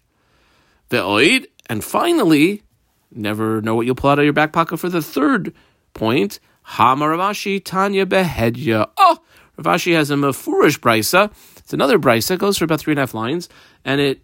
The 0.89 0.99
oid, 0.99 1.47
and 1.69 1.85
finally, 1.85 2.63
never 3.11 3.61
know 3.61 3.75
what 3.75 3.85
you'll 3.85 3.97
pull 3.97 4.11
out 4.11 4.19
of 4.19 4.25
your 4.25 4.33
back 4.33 4.53
pocket 4.53 4.79
for 4.79 4.89
the 4.89 5.03
third 5.03 5.53
point. 5.93 6.41
Hamaravashi 6.67 7.65
Tanya 7.65 8.07
Behedya. 8.07 8.91
Oh, 8.97 9.19
Ravashi 9.59 9.95
has 9.95 10.11
a 10.11 10.15
mafurish 10.15 10.79
brisa 10.79 11.33
it's 11.67 11.73
another 11.73 11.99
brisa. 11.99 12.39
Goes 12.39 12.59
for 12.59 12.65
about 12.65 12.79
three 12.79 12.93
and 12.93 13.01
a 13.01 13.03
half 13.03 13.13
lines, 13.13 13.49
and 13.85 14.01
it 14.01 14.21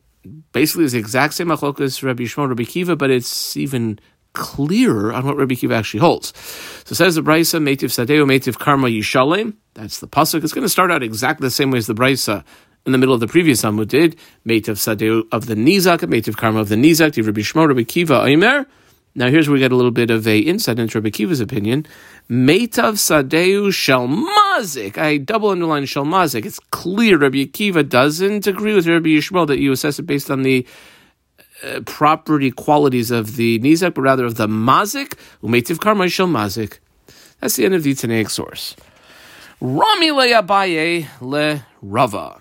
basically 0.53 0.85
is 0.85 0.93
the 0.93 1.01
exact 1.01 1.35
same 1.35 1.49
machlokas 1.49 2.01
Rabbi 2.01 2.23
Yishmael, 2.23 2.49
Rabbi 2.49 2.63
Kiva, 2.63 2.95
but 2.95 3.11
it's 3.11 3.57
even 3.57 3.99
clearer 4.33 5.13
on 5.13 5.27
what 5.27 5.37
Rabbi 5.37 5.57
Kiva 5.57 5.75
actually 5.75 5.99
holds. 5.99 6.33
So 6.85 6.95
says 6.95 7.17
the 7.17 7.21
brisa, 7.21 7.61
Metiv 7.61 7.91
Sadeo, 7.91 8.25
Metiv 8.27 8.61
Karma 8.61 8.87
Yishalem. 8.87 9.55
That's 9.75 9.99
the 9.99 10.07
pasuk. 10.07 10.45
It's 10.45 10.53
going 10.53 10.65
to 10.65 10.69
start 10.69 10.93
out 10.93 11.03
exactly 11.03 11.45
the 11.45 11.51
same 11.51 11.73
way 11.73 11.79
as 11.79 11.89
the 11.89 11.97
brisa 11.97 12.45
in 12.87 12.93
the 12.93 12.99
middle 12.99 13.13
of 13.13 13.19
the 13.19 13.27
previous 13.27 13.63
Amud 13.63 13.89
did. 13.89 14.17
Metiv 14.47 14.79
Sadeo 14.79 15.25
of 15.33 15.47
the 15.47 15.57
Nizak, 15.57 15.99
Metiv 16.03 16.37
Karma 16.37 16.61
of 16.61 16.69
the 16.69 16.77
Nizak, 16.77 17.17
Rabbi 17.27 17.41
Shmuel, 17.41 17.67
Rabbi 17.67 17.83
Kiva, 17.83 18.25
Aimer. 18.25 18.67
Now 19.15 19.29
here's 19.29 19.47
where 19.47 19.55
we 19.55 19.59
get 19.61 19.73
a 19.73 19.77
little 19.77 19.91
bit 19.91 20.11
of 20.11 20.27
a 20.27 20.39
insight 20.39 20.79
into 20.79 20.99
Rabbi 20.99 21.11
Kiva's 21.11 21.41
opinion. 21.41 21.87
Meitav 22.31 22.97
Sadeu 22.97 23.69
Shalmazik. 23.69 24.97
I 24.97 25.19
double 25.19 25.51
underline 25.51 25.85
Shalmazik. 25.85 26.47
It's 26.47 26.59
clear 26.71 27.19
Rabbi 27.19 27.45
Akiva 27.45 27.87
doesn't 27.87 28.47
agree 28.47 28.75
with 28.75 28.87
Rabbi 28.87 29.11
Yishmael 29.11 29.47
that 29.49 29.59
you 29.59 29.71
assess 29.73 29.99
it 29.99 30.07
based 30.07 30.31
on 30.31 30.43
the 30.43 30.67
uh, 31.63 31.81
property 31.85 32.51
qualities 32.51 33.11
of 33.11 33.37
the 33.37 33.59
Nizak, 33.59 33.95
but 33.95 34.03
rather 34.03 34.25
of 34.25 34.37
the 34.37 34.47
Mazik. 34.47 35.15
Umeitiv 35.43 35.79
Karma 35.81 36.05
Shalmazik. 36.05 36.79
That's 37.41 37.57
the 37.57 37.67
end 37.67 37.75
of 37.75 37.83
the 37.83 37.93
Tanaic 37.93 38.31
source. 38.31 38.77
Rami 39.61 40.11
le 40.11 40.29
Abaye 40.29 41.07
le 41.21 41.67
Rava. 41.83 42.41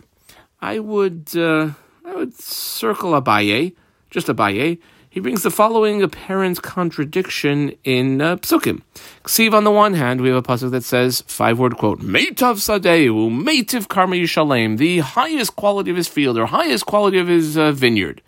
I 0.62 0.80
would 0.80 1.36
uh, 1.36 1.72
I 2.06 2.16
would 2.16 2.34
circle 2.34 3.20
Abaye, 3.20 3.76
just 4.10 4.28
Abaye 4.28 4.80
he 5.12 5.20
brings 5.20 5.44
the 5.44 5.52
following 5.52 6.02
apparent 6.02 6.62
contradiction 6.62 7.74
in 7.84 8.22
uh, 8.22 8.38
Psukim. 8.38 8.82
Ksiv, 9.26 9.54
on 9.54 9.66
the 9.66 9.72
one 9.72 9.94
hand, 9.94 10.22
we 10.22 10.30
have 10.30 10.38
a 10.38 10.42
pasuk 10.42 10.72
that 10.72 10.86
says, 10.86 11.20
five 11.28 11.60
word 11.60 11.76
quote, 11.76 12.00
Meitav 12.00 12.56
Sadeu, 12.56 13.30
Meitiv 13.30 13.90
Karma 13.90 14.16
Yishalem, 14.16 14.78
the 14.78 15.00
highest 15.00 15.58
quality 15.58 15.92
of 15.92 15.98
his 15.98 16.08
field 16.08 16.38
or 16.38 16.46
highest 16.46 16.86
quality 16.86 17.18
of 17.18 17.28
his 17.28 17.58
uh, 17.58 17.74
vineyard. 17.74 18.22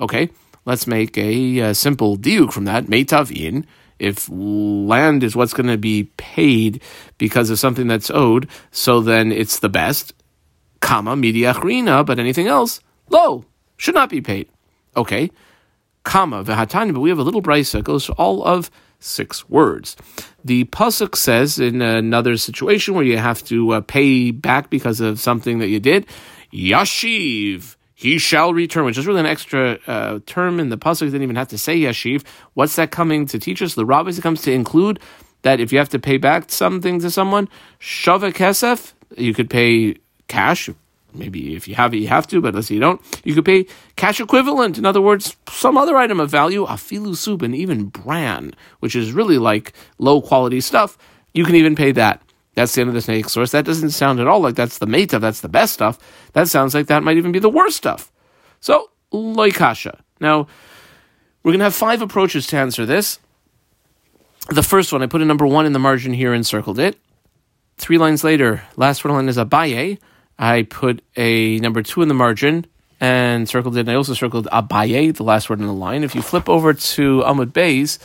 Okay, 0.00 0.30
let's 0.64 0.86
make 0.86 1.18
a, 1.18 1.60
uh, 1.60 1.74
simple 1.74 2.16
diuk 2.16 2.50
from 2.50 2.64
that. 2.64 2.86
Meitav 2.86 3.30
in, 3.30 3.66
if 3.98 4.26
land 4.30 5.22
is 5.22 5.36
what's 5.36 5.52
going 5.52 5.66
to 5.66 5.76
be 5.76 6.04
paid 6.16 6.80
because 7.18 7.50
of 7.50 7.58
something 7.58 7.88
that's 7.88 8.10
owed, 8.10 8.48
so 8.70 9.02
then 9.02 9.32
it's 9.32 9.58
the 9.58 9.68
best. 9.68 10.14
Kama 10.80 11.14
midiachrina, 11.14 12.06
but 12.06 12.18
anything 12.18 12.46
else, 12.46 12.80
low, 13.10 13.44
should 13.76 13.94
not 13.94 14.08
be 14.08 14.22
paid. 14.22 14.48
Okay 14.96 15.30
comma, 16.04 16.44
v'hatani, 16.44 16.92
but 16.92 17.00
we 17.00 17.10
have 17.10 17.18
a 17.18 17.22
little 17.22 17.42
brisa, 17.42 17.82
goes 17.82 18.10
all 18.10 18.44
of 18.44 18.70
six 18.98 19.48
words. 19.48 19.96
The 20.44 20.64
pasuk 20.66 21.16
says 21.16 21.58
in 21.58 21.82
another 21.82 22.36
situation 22.36 22.94
where 22.94 23.04
you 23.04 23.18
have 23.18 23.42
to 23.44 23.72
uh, 23.72 23.80
pay 23.80 24.30
back 24.30 24.70
because 24.70 25.00
of 25.00 25.20
something 25.20 25.58
that 25.58 25.68
you 25.68 25.80
did, 25.80 26.06
yashiv, 26.52 27.76
he 27.94 28.18
shall 28.18 28.52
return, 28.52 28.84
which 28.84 28.98
is 28.98 29.06
really 29.06 29.20
an 29.20 29.26
extra 29.26 29.78
uh, 29.86 30.18
term 30.26 30.58
in 30.58 30.68
the 30.70 30.78
pasuk. 30.78 31.06
Didn't 31.06 31.22
even 31.22 31.36
have 31.36 31.48
to 31.48 31.58
say 31.58 31.78
yashiv. 31.78 32.24
What's 32.54 32.76
that 32.76 32.90
coming 32.90 33.26
to 33.26 33.38
teach 33.38 33.62
us? 33.62 33.74
The 33.74 33.86
rabbis 33.86 34.18
it 34.18 34.22
comes 34.22 34.42
to 34.42 34.52
include 34.52 34.98
that 35.42 35.60
if 35.60 35.72
you 35.72 35.78
have 35.78 35.88
to 35.90 35.98
pay 35.98 36.16
back 36.16 36.50
something 36.50 37.00
to 37.00 37.10
someone, 37.10 37.48
shava 37.80 38.32
kesef, 38.32 38.92
you 39.16 39.34
could 39.34 39.50
pay 39.50 39.96
cash, 40.28 40.68
maybe 41.14 41.54
if 41.54 41.68
you 41.68 41.74
have 41.74 41.94
it, 41.94 41.98
you 41.98 42.08
have 42.08 42.26
to, 42.28 42.40
but 42.40 42.54
let's 42.54 42.68
say 42.68 42.74
you 42.74 42.80
don't, 42.80 43.00
you 43.24 43.34
could 43.34 43.44
pay 43.44 43.66
cash 43.96 44.20
equivalent. 44.20 44.78
In 44.78 44.86
other 44.86 45.00
words, 45.00 45.36
some 45.48 45.76
other 45.76 45.96
item 45.96 46.20
of 46.20 46.30
value, 46.30 46.66
afilu 46.66 47.16
soup 47.16 47.42
and 47.42 47.54
even 47.54 47.86
bran, 47.86 48.54
which 48.80 48.96
is 48.96 49.12
really 49.12 49.38
like 49.38 49.72
low 49.98 50.20
quality 50.20 50.60
stuff. 50.60 50.96
You 51.34 51.44
can 51.44 51.54
even 51.54 51.76
pay 51.76 51.92
that. 51.92 52.22
That's 52.54 52.74
the 52.74 52.82
end 52.82 52.88
of 52.88 52.94
the 52.94 53.00
snake 53.00 53.28
source. 53.28 53.52
That 53.52 53.64
doesn't 53.64 53.90
sound 53.90 54.20
at 54.20 54.26
all 54.26 54.40
like 54.40 54.54
that's 54.54 54.78
the 54.78 54.86
meta, 54.86 55.18
that's 55.18 55.40
the 55.40 55.48
best 55.48 55.72
stuff. 55.72 55.98
That 56.34 56.48
sounds 56.48 56.74
like 56.74 56.86
that 56.88 57.02
might 57.02 57.16
even 57.16 57.32
be 57.32 57.38
the 57.38 57.48
worst 57.48 57.76
stuff. 57.76 58.12
So, 58.60 58.90
loikasha. 59.12 60.00
Now, 60.20 60.46
we're 61.42 61.52
going 61.52 61.60
to 61.60 61.64
have 61.64 61.74
five 61.74 62.02
approaches 62.02 62.46
to 62.48 62.56
answer 62.56 62.86
this. 62.86 63.18
The 64.50 64.62
first 64.62 64.92
one, 64.92 65.02
I 65.02 65.06
put 65.06 65.22
a 65.22 65.24
number 65.24 65.46
one 65.46 65.66
in 65.66 65.72
the 65.72 65.78
margin 65.78 66.12
here 66.12 66.32
and 66.32 66.46
circled 66.46 66.78
it. 66.78 66.98
Three 67.78 67.98
lines 67.98 68.22
later, 68.22 68.62
last 68.76 69.04
one 69.04 69.14
line 69.14 69.28
is 69.28 69.36
Abaye. 69.38 69.98
I 70.38 70.62
put 70.62 71.02
a 71.16 71.58
number 71.58 71.82
two 71.82 72.02
in 72.02 72.08
the 72.08 72.14
margin 72.14 72.66
and 73.00 73.48
circled 73.48 73.76
it. 73.76 73.80
And 73.80 73.90
I 73.90 73.94
also 73.94 74.14
circled 74.14 74.46
Abaye, 74.52 75.14
the 75.14 75.24
last 75.24 75.50
word 75.50 75.60
in 75.60 75.66
the 75.66 75.72
line. 75.72 76.04
If 76.04 76.14
you 76.14 76.22
flip 76.22 76.48
over 76.48 76.72
to 76.72 77.20
Amud 77.22 77.52
Beis, 77.52 77.98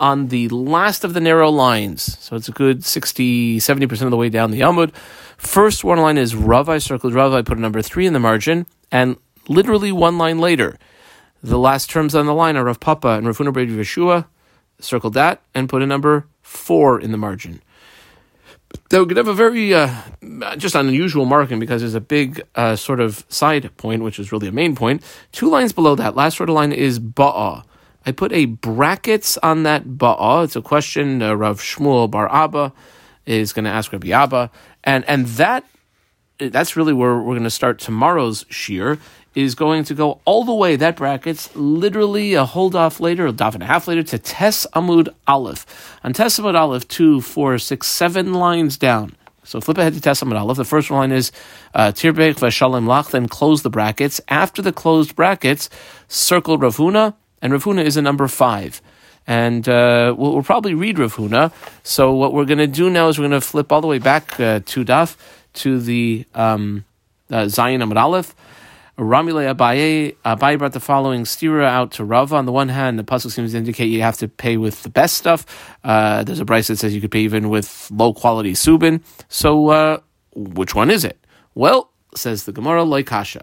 on 0.00 0.28
the 0.28 0.48
last 0.48 1.04
of 1.04 1.12
the 1.12 1.20
narrow 1.20 1.50
lines, 1.50 2.18
so 2.20 2.36
it's 2.36 2.48
a 2.48 2.52
good 2.52 2.84
60, 2.84 3.58
70% 3.58 4.02
of 4.02 4.10
the 4.10 4.16
way 4.16 4.28
down 4.28 4.50
the 4.50 4.60
Amud, 4.60 4.94
first 5.36 5.84
one 5.84 5.98
line 5.98 6.16
is 6.16 6.34
Rav. 6.34 6.68
I 6.68 6.78
circled 6.78 7.14
Rav. 7.14 7.32
I 7.32 7.42
put 7.42 7.58
a 7.58 7.60
number 7.60 7.82
three 7.82 8.06
in 8.06 8.12
the 8.12 8.20
margin. 8.20 8.66
And 8.90 9.16
literally 9.48 9.92
one 9.92 10.16
line 10.16 10.38
later, 10.38 10.78
the 11.42 11.58
last 11.58 11.90
terms 11.90 12.14
on 12.14 12.26
the 12.26 12.34
line 12.34 12.56
are 12.56 12.64
Rav 12.64 12.80
Papa 12.80 13.08
and 13.08 13.26
Rav 13.26 13.38
Huna 13.38 13.52
Yeshua. 13.52 14.26
Circled 14.80 15.14
that 15.14 15.42
and 15.54 15.68
put 15.68 15.82
a 15.82 15.86
number 15.86 16.26
four 16.40 17.00
in 17.00 17.10
the 17.10 17.18
margin 17.18 17.60
they 18.90 18.98
would 18.98 19.16
have 19.16 19.28
a 19.28 19.34
very 19.34 19.74
uh, 19.74 19.94
just 20.56 20.74
an 20.74 20.88
unusual 20.88 21.24
marking 21.24 21.58
because 21.58 21.82
there's 21.82 21.94
a 21.94 22.00
big 22.00 22.42
uh, 22.54 22.76
sort 22.76 23.00
of 23.00 23.24
side 23.28 23.74
point, 23.76 24.02
which 24.02 24.18
is 24.18 24.32
really 24.32 24.48
a 24.48 24.52
main 24.52 24.74
point. 24.74 25.02
Two 25.32 25.48
lines 25.48 25.72
below 25.72 25.94
that, 25.94 26.14
last 26.14 26.36
sort 26.36 26.48
of 26.48 26.54
line 26.54 26.72
is 26.72 26.98
ba'a. 26.98 27.64
I 28.06 28.12
put 28.12 28.32
a 28.32 28.46
brackets 28.46 29.36
on 29.38 29.64
that 29.64 29.84
ba'a. 29.84 30.44
It's 30.44 30.56
a 30.56 30.62
question 30.62 31.22
uh, 31.22 31.34
Rav 31.34 31.60
Shmuel 31.60 32.10
Bar 32.10 32.32
Abba 32.32 32.72
is 33.26 33.52
going 33.52 33.64
to 33.64 33.70
ask 33.70 33.92
Rabbi 33.92 34.08
Abba, 34.08 34.50
and 34.84 35.04
and 35.06 35.26
that 35.26 35.64
that's 36.38 36.76
really 36.76 36.92
where 36.92 37.16
we're 37.16 37.34
going 37.34 37.42
to 37.44 37.50
start 37.50 37.78
tomorrow's 37.78 38.46
shear 38.48 38.98
is 39.38 39.54
going 39.54 39.84
to 39.84 39.94
go 39.94 40.20
all 40.24 40.44
the 40.44 40.54
way, 40.54 40.74
that 40.74 40.96
brackets, 40.96 41.54
literally 41.54 42.34
a 42.34 42.44
hold 42.44 42.74
off 42.74 42.98
later, 42.98 43.28
a 43.28 43.32
daf 43.32 43.54
and 43.54 43.62
a 43.62 43.66
half 43.66 43.86
later, 43.86 44.02
to 44.02 44.18
Tes 44.18 44.66
Amud 44.74 45.08
Aleph. 45.28 45.64
On 46.02 46.12
Tes 46.12 46.40
Amud 46.40 46.56
Aleph, 46.56 46.88
two, 46.88 47.20
four, 47.20 47.56
six, 47.58 47.86
seven 47.86 48.34
lines 48.34 48.76
down. 48.76 49.14
So 49.44 49.60
flip 49.60 49.78
ahead 49.78 49.94
to 49.94 50.00
Tes 50.00 50.20
Amud 50.22 50.38
Aleph. 50.38 50.56
The 50.56 50.64
first 50.64 50.90
line 50.90 51.12
is 51.12 51.30
uh, 51.72 51.92
Tirbech 51.92 52.34
Vashalim 52.34 52.86
Lach, 52.86 53.12
then 53.12 53.28
close 53.28 53.62
the 53.62 53.70
brackets. 53.70 54.20
After 54.28 54.60
the 54.60 54.72
closed 54.72 55.14
brackets, 55.14 55.70
circle 56.08 56.58
Rav 56.58 56.76
Huna, 56.76 57.14
and 57.40 57.52
Rav 57.52 57.62
Huna 57.62 57.84
is 57.84 57.96
a 57.96 58.02
number 58.02 58.26
five. 58.26 58.82
And 59.24 59.68
uh, 59.68 60.14
we'll, 60.18 60.32
we'll, 60.32 60.42
probably 60.42 60.74
read 60.74 60.98
Rav 60.98 61.14
Huna. 61.14 61.52
So 61.84 62.12
what 62.12 62.32
we're 62.32 62.44
going 62.44 62.58
to 62.58 62.66
do 62.66 62.90
now 62.90 63.08
is 63.08 63.18
we're 63.18 63.28
going 63.28 63.40
to 63.40 63.46
flip 63.46 63.70
all 63.70 63.80
the 63.80 63.86
way 63.86 63.98
back 63.98 64.40
uh, 64.40 64.60
to 64.66 64.84
Daf, 64.84 65.16
to 65.54 65.78
the 65.78 66.24
um, 66.34 66.84
uh, 67.30 67.42
Zayin 67.44 67.82
Amud 67.82 67.96
Aleph. 67.96 68.34
Ramile 68.98 69.54
Abaye, 69.54 70.16
Abaye 70.24 70.58
brought 70.58 70.72
the 70.72 70.80
following 70.80 71.22
stira 71.22 71.64
out 71.64 71.92
to 71.92 72.04
Rava. 72.04 72.34
On 72.34 72.46
the 72.46 72.52
one 72.52 72.68
hand, 72.68 72.98
the 72.98 73.04
pasuk 73.04 73.30
seems 73.30 73.52
to 73.52 73.58
indicate 73.58 73.86
you 73.86 74.02
have 74.02 74.16
to 74.18 74.26
pay 74.26 74.56
with 74.56 74.82
the 74.82 74.88
best 74.88 75.16
stuff. 75.16 75.46
Uh, 75.84 76.24
there's 76.24 76.40
a 76.40 76.44
price 76.44 76.66
that 76.66 76.78
says 76.78 76.94
you 76.94 77.00
could 77.00 77.12
pay 77.12 77.20
even 77.20 77.48
with 77.48 77.88
low 77.92 78.12
quality 78.12 78.54
subin. 78.54 79.00
So, 79.28 79.68
uh, 79.68 80.00
which 80.34 80.74
one 80.74 80.90
is 80.90 81.04
it? 81.04 81.16
Well, 81.54 81.92
says 82.16 82.44
the 82.44 82.52
Gemara, 82.52 82.82
Loikasha. 82.82 83.42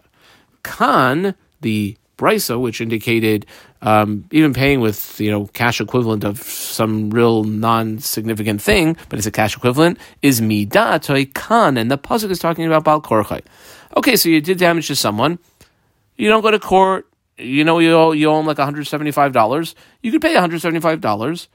Khan, 0.63 1.35
the 1.61 1.97
brisa, 2.17 2.59
which 2.59 2.81
indicated 2.81 3.45
um, 3.81 4.25
even 4.31 4.53
paying 4.53 4.81
with 4.81 5.19
you 5.21 5.31
know 5.31 5.45
cash 5.47 5.79
equivalent 5.79 6.23
of 6.23 6.41
some 6.41 7.09
real 7.11 7.43
non-significant 7.43 8.61
thing, 8.61 8.97
but 9.09 9.19
it's 9.19 9.27
a 9.27 9.31
cash 9.31 9.55
equivalent, 9.55 9.99
is 10.21 10.41
midatoi 10.41 11.33
kan, 11.33 11.77
and 11.77 11.89
the 11.89 11.97
pasuk 11.97 12.29
is 12.29 12.39
talking 12.39 12.65
about 12.65 12.83
bal 12.83 13.01
korchai. 13.01 13.41
Okay, 13.95 14.15
so 14.15 14.29
you 14.29 14.41
did 14.41 14.57
damage 14.57 14.87
to 14.87 14.95
someone. 14.95 15.39
You 16.17 16.29
don't 16.29 16.41
go 16.41 16.51
to 16.51 16.59
court. 16.59 17.07
You 17.37 17.63
know 17.63 17.79
you 17.79 17.93
owe, 17.93 18.11
you 18.11 18.29
owe 18.29 18.37
them 18.37 18.45
like 18.45 18.57
$175. 18.57 19.75
You 20.01 20.11
could 20.11 20.21
pay 20.21 20.35
$175 20.35 21.47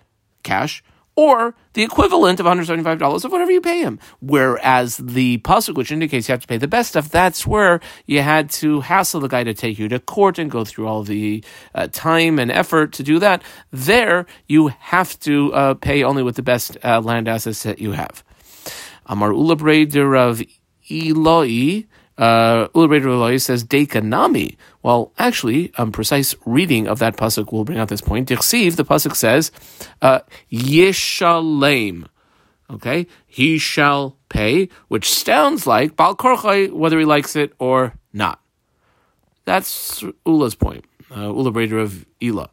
cash 0.43 0.83
or 1.17 1.55
the 1.75 1.83
equivalent 1.83 2.41
of 2.41 2.47
$175 2.47 3.25
of 3.25 3.33
whatever 3.33 3.51
you 3.51 3.61
pay 3.61 3.81
him. 3.81 3.99
Whereas 4.21 4.97
the 4.97 5.39
pasuk, 5.39 5.75
which 5.75 5.93
indicates 5.93 6.29
you 6.29 6.33
have 6.33 6.41
to 6.41 6.47
pay 6.47 6.57
the 6.57 6.69
best 6.69 6.91
stuff, 6.91 7.11
that's 7.11 7.47
where 7.47 7.81
you 8.07 8.23
had 8.23 8.49
to 8.51 8.81
hassle 8.81 9.21
the 9.21 9.29
guy 9.29 9.45
to 9.45 9.53
take 9.53 9.79
you 9.79 9.89
to 9.89 9.99
court 9.99 10.39
and 10.39 10.51
go 10.51 10.65
through 10.65 10.87
all 10.87 11.03
the 11.03 11.45
uh, 11.75 11.89
time 11.89 12.39
and 12.39 12.51
effort 12.51 12.93
to 12.95 13.03
do 13.03 13.19
that. 13.19 13.43
There, 13.71 14.27
you 14.47 14.69
have 14.69 15.19
to 15.21 15.53
uh, 15.53 15.75
pay 15.75 16.03
only 16.03 16.23
with 16.23 16.37
the 16.37 16.43
best 16.43 16.79
uh, 16.83 17.01
land 17.01 17.29
assets 17.29 17.63
that 17.65 17.81
you 17.81 17.93
have. 17.93 18.25
Amar 19.07 19.31
Ulabrader 19.31 20.19
of 20.19 20.43
Eloi 20.91 21.87
uh, 22.21 22.69
Ulrei 22.69 23.41
says 23.41 23.65
Dekanami. 23.65 24.57
Well, 24.83 25.13
actually, 25.19 25.73
a 25.77 25.87
precise 25.91 26.35
reading 26.45 26.87
of 26.87 26.99
that 26.99 27.17
pasuk 27.17 27.51
will 27.51 27.65
bring 27.65 27.79
out 27.79 27.89
this 27.89 28.03
point. 28.03 28.29
Dichsiv, 28.29 28.77
the 28.77 28.85
pasuk 28.85 29.17
says, 29.17 29.51
uh. 30.03 30.21
Okay, 32.73 33.07
he 33.27 33.59
shall 33.59 34.17
pay, 34.29 34.69
which 34.87 35.11
sounds 35.11 35.67
like 35.67 35.97
Bal 35.97 36.15
Korchai, 36.15 36.71
whether 36.71 36.99
he 37.01 37.05
likes 37.05 37.35
it 37.35 37.53
or 37.59 37.95
not. 38.13 38.41
That's 39.45 40.05
Ula's 40.25 40.55
point. 40.55 40.85
Uh, 41.11 41.33
Ula 41.33 41.51
Brader 41.51 41.83
of 41.83 42.07
Ela. 42.23 42.49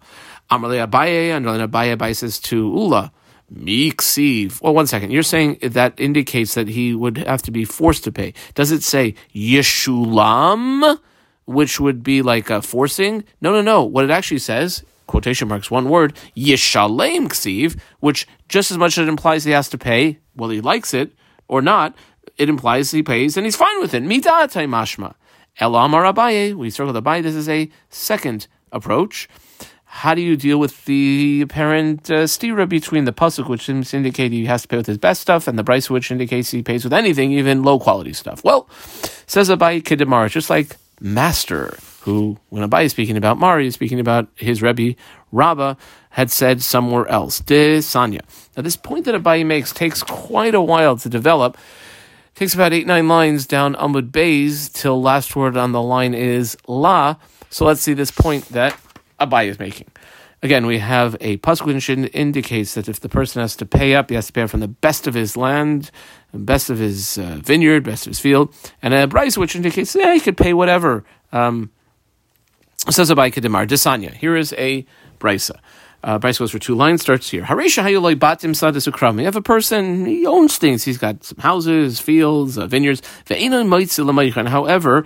Amarle 0.50 0.88
Abaye, 0.88 1.36
and 1.36 1.46
Abaye 1.46 2.16
says 2.16 2.40
to 2.40 2.56
Ula, 2.56 3.12
Miksiv. 3.54 4.62
Well, 4.62 4.74
one 4.74 4.88
second. 4.88 5.12
You're 5.12 5.24
saying 5.24 5.60
that 5.62 6.00
indicates 6.00 6.54
that 6.56 6.68
he 6.68 6.94
would 6.94 7.18
have 7.18 7.42
to 7.44 7.52
be 7.52 7.64
forced 7.64 8.04
to 8.04 8.12
pay. 8.12 8.34
Does 8.56 8.72
it 8.72 8.84
say 8.84 9.16
Yeshulam, 9.34 11.00
which 11.46 11.80
would 11.80 12.04
be 12.04 12.22
like 12.22 12.50
a 12.50 12.62
forcing? 12.62 13.24
No, 13.40 13.52
no, 13.54 13.62
no. 13.62 13.84
What 13.84 14.04
it 14.04 14.12
actually 14.12 14.40
says, 14.40 14.84
quotation 15.08 15.48
marks, 15.48 15.72
one 15.72 15.90
word, 15.90 16.18
Yeshalem 16.36 17.30
Ksiv, 17.30 17.80
which 18.00 18.28
just 18.50 18.70
as 18.72 18.78
much 18.78 18.98
as 18.98 19.08
it 19.08 19.10
implies 19.10 19.46
he 19.46 19.52
has 19.52 19.70
to 19.70 19.78
pay, 19.78 20.20
whether 20.34 20.54
he 20.54 20.62
likes 20.62 20.94
it 20.94 21.14
or 21.48 21.62
not, 21.62 21.96
it 22.38 22.50
implies 22.50 22.92
he 22.92 23.02
pays 23.02 23.38
and 23.38 23.46
he's 23.46 23.56
fine 23.56 23.80
with 23.80 23.94
it. 23.94 24.04
Midatai 24.04 24.68
mashma. 24.68 25.16
Elamar 25.60 26.14
Abaye. 26.14 26.54
We 26.54 26.70
circle 26.70 26.94
the 26.94 27.02
Abaye. 27.02 27.24
This 27.24 27.34
is 27.34 27.50
a 27.50 27.72
second 27.90 28.48
approach 28.72 29.28
how 29.98 30.14
do 30.14 30.22
you 30.22 30.38
deal 30.38 30.60
with 30.60 30.86
the 30.86 31.42
apparent 31.42 32.12
uh, 32.12 32.26
stira 32.26 32.70
between 32.70 33.06
the 33.06 33.12
pasuk, 33.12 33.50
which 33.50 33.66
seems 33.66 33.90
to 33.90 33.98
indicate 33.98 34.32
he 34.32 34.46
has 34.46 34.62
to 34.62 34.68
pay 34.68 34.78
with 34.78 34.86
his 34.86 35.00
best 35.00 35.22
stuff, 35.22 35.48
and 35.48 35.58
the 35.58 35.64
brisa, 35.64 35.90
which 35.90 36.12
indicates 36.12 36.52
he 36.52 36.62
pays 36.62 36.84
with 36.84 36.94
anything, 36.94 37.32
even 37.32 37.64
low 37.64 37.80
quality 37.80 38.14
stuff? 38.14 38.44
Well, 38.44 38.70
says 39.26 39.50
Abai 39.50 39.82
Kedemar, 39.82 40.30
just 40.30 40.52
like 40.52 40.78
Master, 41.02 41.76
who, 42.02 42.38
when 42.50 42.62
Abai 42.70 42.84
is 42.84 42.92
speaking 42.92 43.18
about 43.18 43.40
Mari, 43.40 43.66
is 43.66 43.74
speaking 43.74 44.00
about 44.00 44.28
his 44.36 44.62
Rebbe, 44.62 44.96
Rabba, 45.32 45.76
had 46.12 46.30
said 46.30 46.62
somewhere 46.62 47.08
else. 47.08 47.40
De 47.40 47.80
Sanya. 47.80 48.22
Now, 48.56 48.62
this 48.62 48.78
point 48.78 49.06
that 49.06 49.16
Abai 49.16 49.44
makes 49.44 49.74
takes 49.74 50.04
quite 50.04 50.54
a 50.54 50.62
while 50.62 50.96
to 50.98 51.10
develop. 51.10 51.58
Takes 52.36 52.54
about 52.54 52.72
eight, 52.72 52.86
nine 52.86 53.08
lines 53.08 53.48
down 53.48 53.74
Amud 53.74 54.12
Beis 54.12 54.72
till 54.72 55.02
last 55.02 55.36
word 55.36 55.58
on 55.58 55.72
the 55.72 55.82
line 55.82 56.14
is 56.14 56.56
La. 56.68 57.16
So 57.50 57.66
let's 57.66 57.82
see 57.82 57.94
this 57.94 58.12
point 58.12 58.46
that 58.50 58.78
Abai 59.20 59.48
is 59.48 59.60
making. 59.60 59.88
again, 60.44 60.66
we 60.66 60.80
have 60.80 61.16
a 61.20 61.38
which 61.38 61.90
indicates 61.90 62.76
that 62.76 62.88
if 62.88 63.00
the 63.00 63.10
person 63.10 63.42
has 63.42 63.56
to 63.56 63.66
pay 63.66 63.96
up, 63.96 64.10
he 64.10 64.16
has 64.16 64.28
to 64.28 64.34
pay 64.34 64.42
up 64.44 64.50
from 64.50 64.60
the 64.60 64.68
best 64.68 65.08
of 65.08 65.14
his 65.14 65.36
land, 65.36 65.92
best 66.34 66.70
of 66.70 66.78
his 66.78 67.18
uh, 67.18 67.40
vineyard, 67.44 67.84
best 67.84 68.06
of 68.06 68.12
his 68.12 68.20
field, 68.20 68.54
and 68.82 68.94
a 68.94 69.08
brisa 69.08 69.38
which 69.38 69.56
indicates 69.56 69.96
yeah, 69.96 70.14
he 70.14 70.20
could 70.20 70.38
pay 70.38 70.54
whatever. 70.54 71.04
Um, 71.32 71.72
says 72.90 73.10
Abai 73.10 73.34
Kedemar, 73.34 73.68
Desanya. 73.68 74.14
Here 74.14 74.36
is 74.36 74.54
a 74.58 74.86
brisa. 75.20 75.60
Uh, 76.04 76.20
Brisa 76.20 76.40
goes 76.40 76.52
for 76.52 76.60
two 76.60 76.76
lines, 76.76 77.02
starts 77.02 77.30
here. 77.30 77.44
Haresha 77.44 77.84
hayoloi 77.84 78.16
batim 78.16 78.52
sadisukram. 78.52 79.18
You 79.18 79.26
have 79.26 79.36
a 79.36 79.42
person, 79.42 80.06
he 80.06 80.26
owns 80.28 80.58
things. 80.58 80.84
He's 80.84 80.98
got 80.98 81.24
some 81.24 81.40
houses, 81.40 82.00
fields, 82.00 82.58
uh, 82.58 82.68
vineyards. 82.68 83.02
However, 83.28 85.06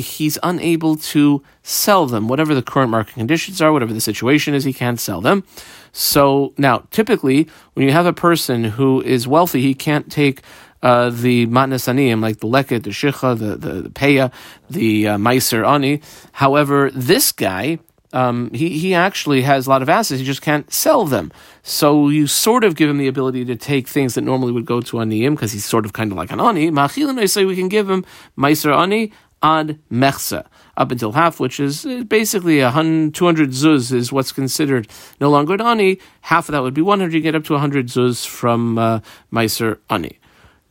he's 0.00 0.38
unable 0.42 0.96
to 0.96 1.42
sell 1.62 2.06
them. 2.06 2.28
Whatever 2.28 2.54
the 2.54 2.62
current 2.62 2.90
market 2.90 3.14
conditions 3.14 3.60
are, 3.60 3.72
whatever 3.72 3.92
the 3.92 4.00
situation 4.00 4.54
is, 4.54 4.64
he 4.64 4.72
can't 4.72 4.98
sell 4.98 5.20
them. 5.20 5.44
So 5.92 6.54
now, 6.56 6.84
typically, 6.90 7.48
when 7.74 7.86
you 7.86 7.92
have 7.92 8.06
a 8.06 8.12
person 8.12 8.64
who 8.64 9.02
is 9.02 9.28
wealthy, 9.28 9.60
he 9.60 9.74
can't 9.74 10.10
take 10.10 10.40
uh, 10.82 11.10
the 11.10 11.46
matnas 11.46 11.86
like 12.20 12.40
the 12.40 12.48
leket, 12.48 12.82
the 12.84 12.90
shicha, 12.90 13.38
the, 13.38 13.56
the, 13.56 13.82
the 13.82 13.90
peya, 13.90 14.32
the 14.68 15.08
uh, 15.08 15.16
meiser 15.16 15.66
ani. 15.66 16.00
However, 16.32 16.90
this 16.92 17.30
guy, 17.30 17.78
um, 18.12 18.50
he, 18.52 18.78
he 18.78 18.94
actually 18.94 19.42
has 19.42 19.66
a 19.66 19.70
lot 19.70 19.82
of 19.82 19.88
assets, 19.88 20.18
he 20.18 20.26
just 20.26 20.42
can't 20.42 20.72
sell 20.72 21.04
them. 21.04 21.30
So 21.62 22.08
you 22.08 22.26
sort 22.26 22.64
of 22.64 22.74
give 22.74 22.90
him 22.90 22.98
the 22.98 23.06
ability 23.06 23.44
to 23.44 23.56
take 23.56 23.86
things 23.86 24.14
that 24.14 24.22
normally 24.22 24.52
would 24.52 24.66
go 24.66 24.80
to 24.80 24.96
aniyim, 24.96 25.34
because 25.34 25.52
he's 25.52 25.64
sort 25.64 25.84
of 25.84 25.92
kind 25.92 26.10
of 26.10 26.18
like 26.18 26.32
an 26.32 26.40
ani. 26.40 26.70
Machilin, 26.70 27.18
I 27.18 27.26
say 27.26 27.44
we 27.44 27.56
can 27.56 27.68
give 27.68 27.88
him 27.88 28.04
meiser 28.36 28.76
ani, 28.76 29.12
ad 29.42 29.78
mechsa, 29.90 30.46
up 30.76 30.90
until 30.90 31.12
half, 31.12 31.40
which 31.40 31.60
is 31.60 31.84
uh, 31.84 32.04
basically 32.06 32.60
a 32.60 32.70
200 32.70 33.50
zuz 33.50 33.92
is 33.92 34.12
what's 34.12 34.32
considered 34.32 34.88
no 35.20 35.30
longer 35.30 35.54
an 35.54 35.60
ani. 35.60 35.98
Half 36.22 36.48
of 36.48 36.52
that 36.52 36.62
would 36.62 36.74
be 36.74 36.82
100. 36.82 37.12
You 37.12 37.20
get 37.20 37.34
up 37.34 37.44
to 37.44 37.54
100 37.54 37.86
zuz 37.86 38.26
from 38.26 38.78
uh, 38.78 39.00
Meiser 39.32 39.78
ani. 39.90 40.18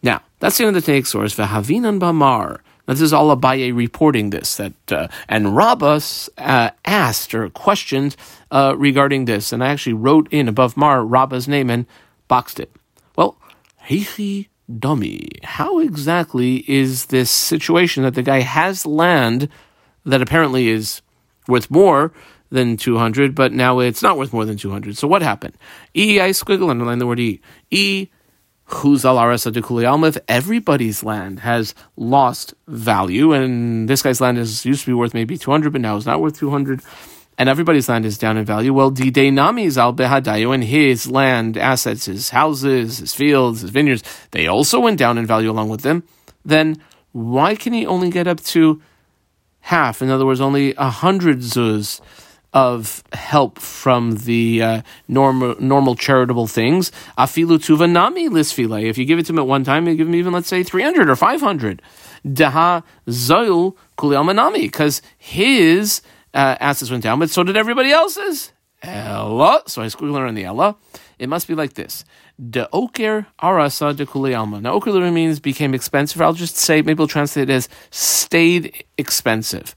Now, 0.04 0.22
that's 0.40 0.58
the 0.58 0.66
end 0.66 0.76
of 0.76 0.84
the 0.84 0.92
take 0.92 1.06
source. 1.06 1.36
V'havinan 1.36 2.00
bamar. 2.00 2.60
Now, 2.88 2.96
this 2.96 3.02
is 3.02 3.14
all 3.14 3.36
Abaye 3.36 3.76
reporting 3.76 4.32
this. 4.32 4.56
That 4.58 4.92
uh, 4.92 5.08
and 5.30 5.56
Rabbas 5.56 6.30
uh, 6.38 6.72
asked 6.84 7.36
or 7.36 7.50
questioned 7.50 8.16
uh, 8.50 8.76
regarding 8.78 9.26
this, 9.26 9.54
and 9.54 9.64
I 9.64 9.68
actually 9.68 9.94
wrote 9.94 10.28
in 10.32 10.48
above 10.48 10.76
Mar 10.76 11.02
Rabbah's 11.02 11.48
name 11.48 11.70
and 11.70 11.86
boxed 12.28 12.60
it. 12.60 12.72
Well, 13.16 13.38
Heichi 13.88 14.48
dummy. 14.80 15.28
How 15.44 15.80
exactly 15.80 16.64
is 16.68 17.08
this 17.08 17.30
situation 17.30 18.04
that 18.04 18.16
the 18.16 18.24
guy 18.24 18.40
has 18.40 18.86
land 18.86 19.50
that 20.06 20.22
apparently 20.22 20.70
is 20.70 21.02
worth 21.48 21.70
more 21.70 22.12
than 22.50 22.78
200, 22.78 23.34
but 23.34 23.54
now 23.54 23.80
it's 23.80 24.02
not 24.02 24.18
worth 24.18 24.34
more 24.34 24.46
than 24.46 24.58
200? 24.58 24.98
So 24.98 25.08
what 25.08 25.22
happened? 25.22 25.58
E, 25.96 26.20
I 26.20 26.32
squiggle, 26.32 26.70
underline 26.70 27.00
the 27.00 27.08
word 27.08 27.20
E. 27.20 27.42
E, 27.70 28.08
if 28.74 30.18
everybody's 30.28 31.04
land 31.04 31.40
has 31.42 31.76
lost 31.98 32.54
value, 32.68 33.34
and 33.34 33.90
this 33.90 34.02
guy's 34.02 34.22
land 34.22 34.38
is 34.38 34.66
used 34.66 34.82
to 34.82 34.92
be 34.92 34.94
worth 34.94 35.14
maybe 35.14 35.38
200, 35.38 35.74
but 35.74 35.82
now 35.82 35.98
it's 35.98 36.06
not 36.06 36.22
worth 36.22 36.38
200 36.38 36.82
and 37.38 37.50
everybody's 37.50 37.90
land 37.90 38.06
is 38.06 38.18
down 38.18 38.38
in 38.38 38.46
value. 38.46 38.74
Well, 38.74 38.92
Dide 38.92 39.32
Nami's 39.34 39.78
al 39.78 39.94
behadayu 39.94 40.54
and 40.54 40.64
his 40.64 41.10
land 41.10 41.58
assets, 41.58 42.06
his 42.06 42.30
houses, 42.30 43.00
his 43.00 43.14
fields, 43.14 43.62
his 43.62 43.72
vineyards, 43.72 44.04
they 44.32 44.48
also 44.48 44.80
went 44.80 45.00
down 45.00 45.18
in 45.18 45.26
value 45.26 45.50
along 45.50 45.70
with 45.70 45.82
them. 45.82 46.04
Then 46.46 46.82
why 47.12 47.56
can 47.56 47.74
he 47.74 47.86
only 47.86 48.10
get 48.10 48.28
up 48.28 48.42
to 48.42 48.82
half? 49.62 50.02
In 50.02 50.10
other 50.10 50.26
words, 50.26 50.42
only 50.42 50.74
a 50.76 50.90
hundred 50.90 51.40
zuz 51.40 52.02
of 52.54 53.04
help 53.14 53.60
from 53.60 54.18
the 54.18 54.62
uh, 54.62 54.82
normal 55.08 55.56
normal 55.60 55.96
charitable 55.96 56.48
things. 56.48 56.92
Afilu 57.18 57.58
tuva 57.58 57.90
nami 57.90 58.30
lisfile. 58.30 58.84
If 58.84 58.98
you 58.98 59.06
give 59.06 59.20
it 59.20 59.26
to 59.28 59.34
him 59.34 59.40
at 59.40 59.48
one 59.48 59.64
time, 59.64 59.88
you 59.88 59.96
give 59.96 60.08
him 60.08 60.16
even 60.16 60.34
let's 60.34 60.48
say 60.50 60.64
three 60.64 60.84
hundred 60.84 61.10
or 61.10 61.16
five 61.16 61.42
hundred. 61.42 61.82
Daha 62.26 62.84
zoil 63.08 63.76
manami 63.98 64.64
because 64.64 65.02
his 65.18 66.02
uh, 66.34 66.56
assets 66.60 66.92
went 66.92 67.04
down, 67.04 67.20
but 67.20 67.30
so 67.30 67.44
did 67.44 67.58
everybody 67.58 67.92
else's. 67.92 68.52
Ella. 68.84 69.62
So 69.68 69.82
I 69.82 69.86
squiggle 69.88 70.20
around 70.20 70.36
the 70.36 70.46
Ella. 70.46 70.76
It 71.20 71.30
must 71.30 71.48
be 71.48 71.56
like 71.56 71.74
this. 71.74 72.04
De 72.50 72.68
oker 72.74 73.28
arasa 73.42 73.96
de 73.96 74.06
kuli 74.06 74.34
alma. 74.34 74.60
Now, 74.60 74.74
oker 74.74 75.12
means 75.12 75.40
became 75.40 75.74
expensive. 75.76 76.22
I'll 76.22 76.34
just 76.34 76.58
say, 76.58 76.82
maybe 76.82 76.98
we'll 76.98 77.08
translate 77.08 77.50
it 77.50 77.54
as 77.54 77.70
stayed 77.92 78.86
expensive. 78.98 79.76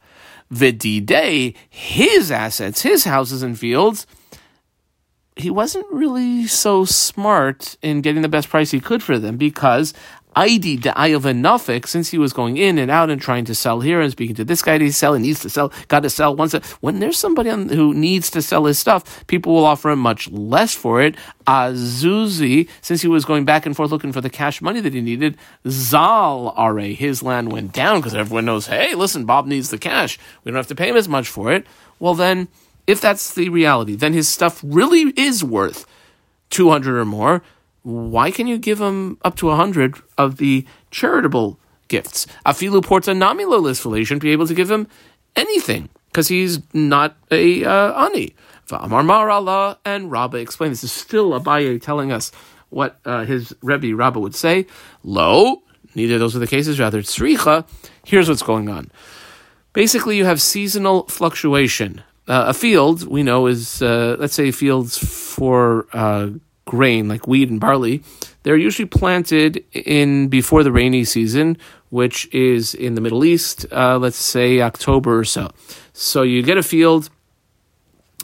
Vidide, 0.50 1.54
his 1.68 2.30
assets, 2.30 2.82
his 2.82 3.04
houses 3.04 3.42
and 3.42 3.58
fields, 3.58 4.06
he 5.36 5.50
wasn't 5.50 5.86
really 5.90 6.46
so 6.46 6.84
smart 6.84 7.76
in 7.82 8.00
getting 8.00 8.22
the 8.22 8.28
best 8.28 8.48
price 8.48 8.70
he 8.70 8.80
could 8.80 9.02
for 9.02 9.18
them 9.18 9.36
because 9.36 9.92
Aidi 10.36 10.80
de 10.80 10.90
Ayov 10.90 11.86
since 11.86 12.10
he 12.10 12.18
was 12.18 12.32
going 12.32 12.56
in 12.56 12.78
and 12.78 12.90
out 12.90 13.10
and 13.10 13.20
trying 13.20 13.44
to 13.44 13.54
sell 13.54 13.80
here 13.80 14.00
and 14.00 14.10
speaking 14.10 14.34
to 14.36 14.44
this 14.44 14.62
guy 14.62 14.78
to 14.78 14.92
sell, 14.92 15.14
he 15.14 15.22
needs 15.22 15.40
to 15.40 15.50
sell, 15.50 15.72
got 15.88 16.00
to 16.00 16.10
sell 16.10 16.34
once. 16.34 16.54
When 16.80 16.98
there's 16.98 17.18
somebody 17.18 17.50
who 17.50 17.94
needs 17.94 18.30
to 18.30 18.42
sell 18.42 18.64
his 18.64 18.78
stuff, 18.78 19.26
people 19.26 19.54
will 19.54 19.64
offer 19.64 19.90
him 19.90 20.00
much 20.00 20.30
less 20.30 20.74
for 20.74 21.00
it. 21.00 21.16
Azuzi, 21.46 22.68
since 22.80 23.02
he 23.02 23.08
was 23.08 23.24
going 23.24 23.44
back 23.44 23.66
and 23.66 23.76
forth 23.76 23.90
looking 23.90 24.12
for 24.12 24.20
the 24.20 24.30
cash 24.30 24.60
money 24.60 24.80
that 24.80 24.94
he 24.94 25.00
needed, 25.00 25.36
Zal 25.68 26.52
Are, 26.56 26.78
his 26.78 27.22
land 27.22 27.52
went 27.52 27.72
down 27.72 28.00
because 28.00 28.14
everyone 28.14 28.44
knows, 28.44 28.66
hey, 28.66 28.94
listen, 28.94 29.24
Bob 29.24 29.46
needs 29.46 29.70
the 29.70 29.78
cash. 29.78 30.18
We 30.42 30.50
don't 30.50 30.56
have 30.56 30.66
to 30.68 30.74
pay 30.74 30.88
him 30.88 30.96
as 30.96 31.08
much 31.08 31.28
for 31.28 31.52
it. 31.52 31.66
Well, 32.00 32.14
then, 32.14 32.48
if 32.86 33.00
that's 33.00 33.34
the 33.34 33.48
reality, 33.48 33.94
then 33.94 34.12
his 34.12 34.28
stuff 34.28 34.60
really 34.64 35.12
is 35.16 35.44
worth 35.44 35.86
200 36.50 36.98
or 36.98 37.04
more 37.04 37.42
why 37.84 38.30
can 38.30 38.46
you 38.46 38.58
give 38.58 38.80
him 38.80 39.18
up 39.22 39.36
to 39.36 39.50
a 39.50 39.56
hundred 39.56 39.96
of 40.18 40.38
the 40.38 40.66
charitable 40.90 41.60
gifts? 41.88 42.26
Afilu 42.44 42.82
porta 42.82 43.12
namilo 43.12 43.60
lisful. 43.60 43.96
You 43.96 44.04
shouldn't 44.04 44.22
be 44.22 44.32
able 44.32 44.46
to 44.46 44.54
give 44.54 44.70
him 44.70 44.88
anything 45.36 45.90
because 46.08 46.28
he's 46.28 46.60
not 46.72 47.16
a 47.30 47.64
uh, 47.64 48.06
ani. 48.06 48.34
Va'amar 48.68 49.04
mar 49.04 49.28
Allah 49.28 49.78
and 49.84 50.10
Rabbah 50.10 50.38
explain 50.38 50.70
this 50.70 50.82
is 50.82 50.92
still 50.92 51.38
Abaye 51.38 51.80
telling 51.80 52.10
us 52.10 52.32
what 52.70 52.98
uh, 53.04 53.24
his 53.24 53.54
Rebbe 53.62 53.94
Rabbah 53.94 54.18
would 54.18 54.34
say. 54.34 54.66
Lo, 55.02 55.62
neither 55.94 56.14
of 56.14 56.20
those 56.20 56.34
are 56.34 56.38
the 56.38 56.46
cases. 56.46 56.80
Rather, 56.80 57.02
tzricha. 57.02 57.66
Here's 58.06 58.30
what's 58.30 58.42
going 58.42 58.70
on. 58.70 58.90
Basically, 59.74 60.16
you 60.16 60.24
have 60.24 60.40
seasonal 60.40 61.04
fluctuation. 61.08 62.02
Uh, 62.26 62.46
a 62.48 62.54
field 62.54 63.06
we 63.06 63.22
know 63.22 63.46
is 63.46 63.82
uh, 63.82 64.16
let's 64.18 64.34
say 64.34 64.50
fields 64.50 64.96
for 64.96 65.86
uh, 65.92 66.30
grain 66.64 67.08
like 67.08 67.26
wheat 67.26 67.48
and 67.50 67.60
barley, 67.60 68.02
they're 68.42 68.56
usually 68.56 68.86
planted 68.86 69.64
in 69.72 70.28
before 70.28 70.62
the 70.62 70.72
rainy 70.72 71.04
season, 71.04 71.56
which 71.90 72.32
is 72.32 72.74
in 72.74 72.94
the 72.94 73.00
Middle 73.00 73.24
East, 73.24 73.66
uh, 73.72 73.98
let's 73.98 74.16
say 74.16 74.60
October 74.60 75.18
or 75.18 75.24
so. 75.24 75.50
So 75.92 76.22
you 76.22 76.42
get 76.42 76.58
a 76.58 76.62
field. 76.62 77.10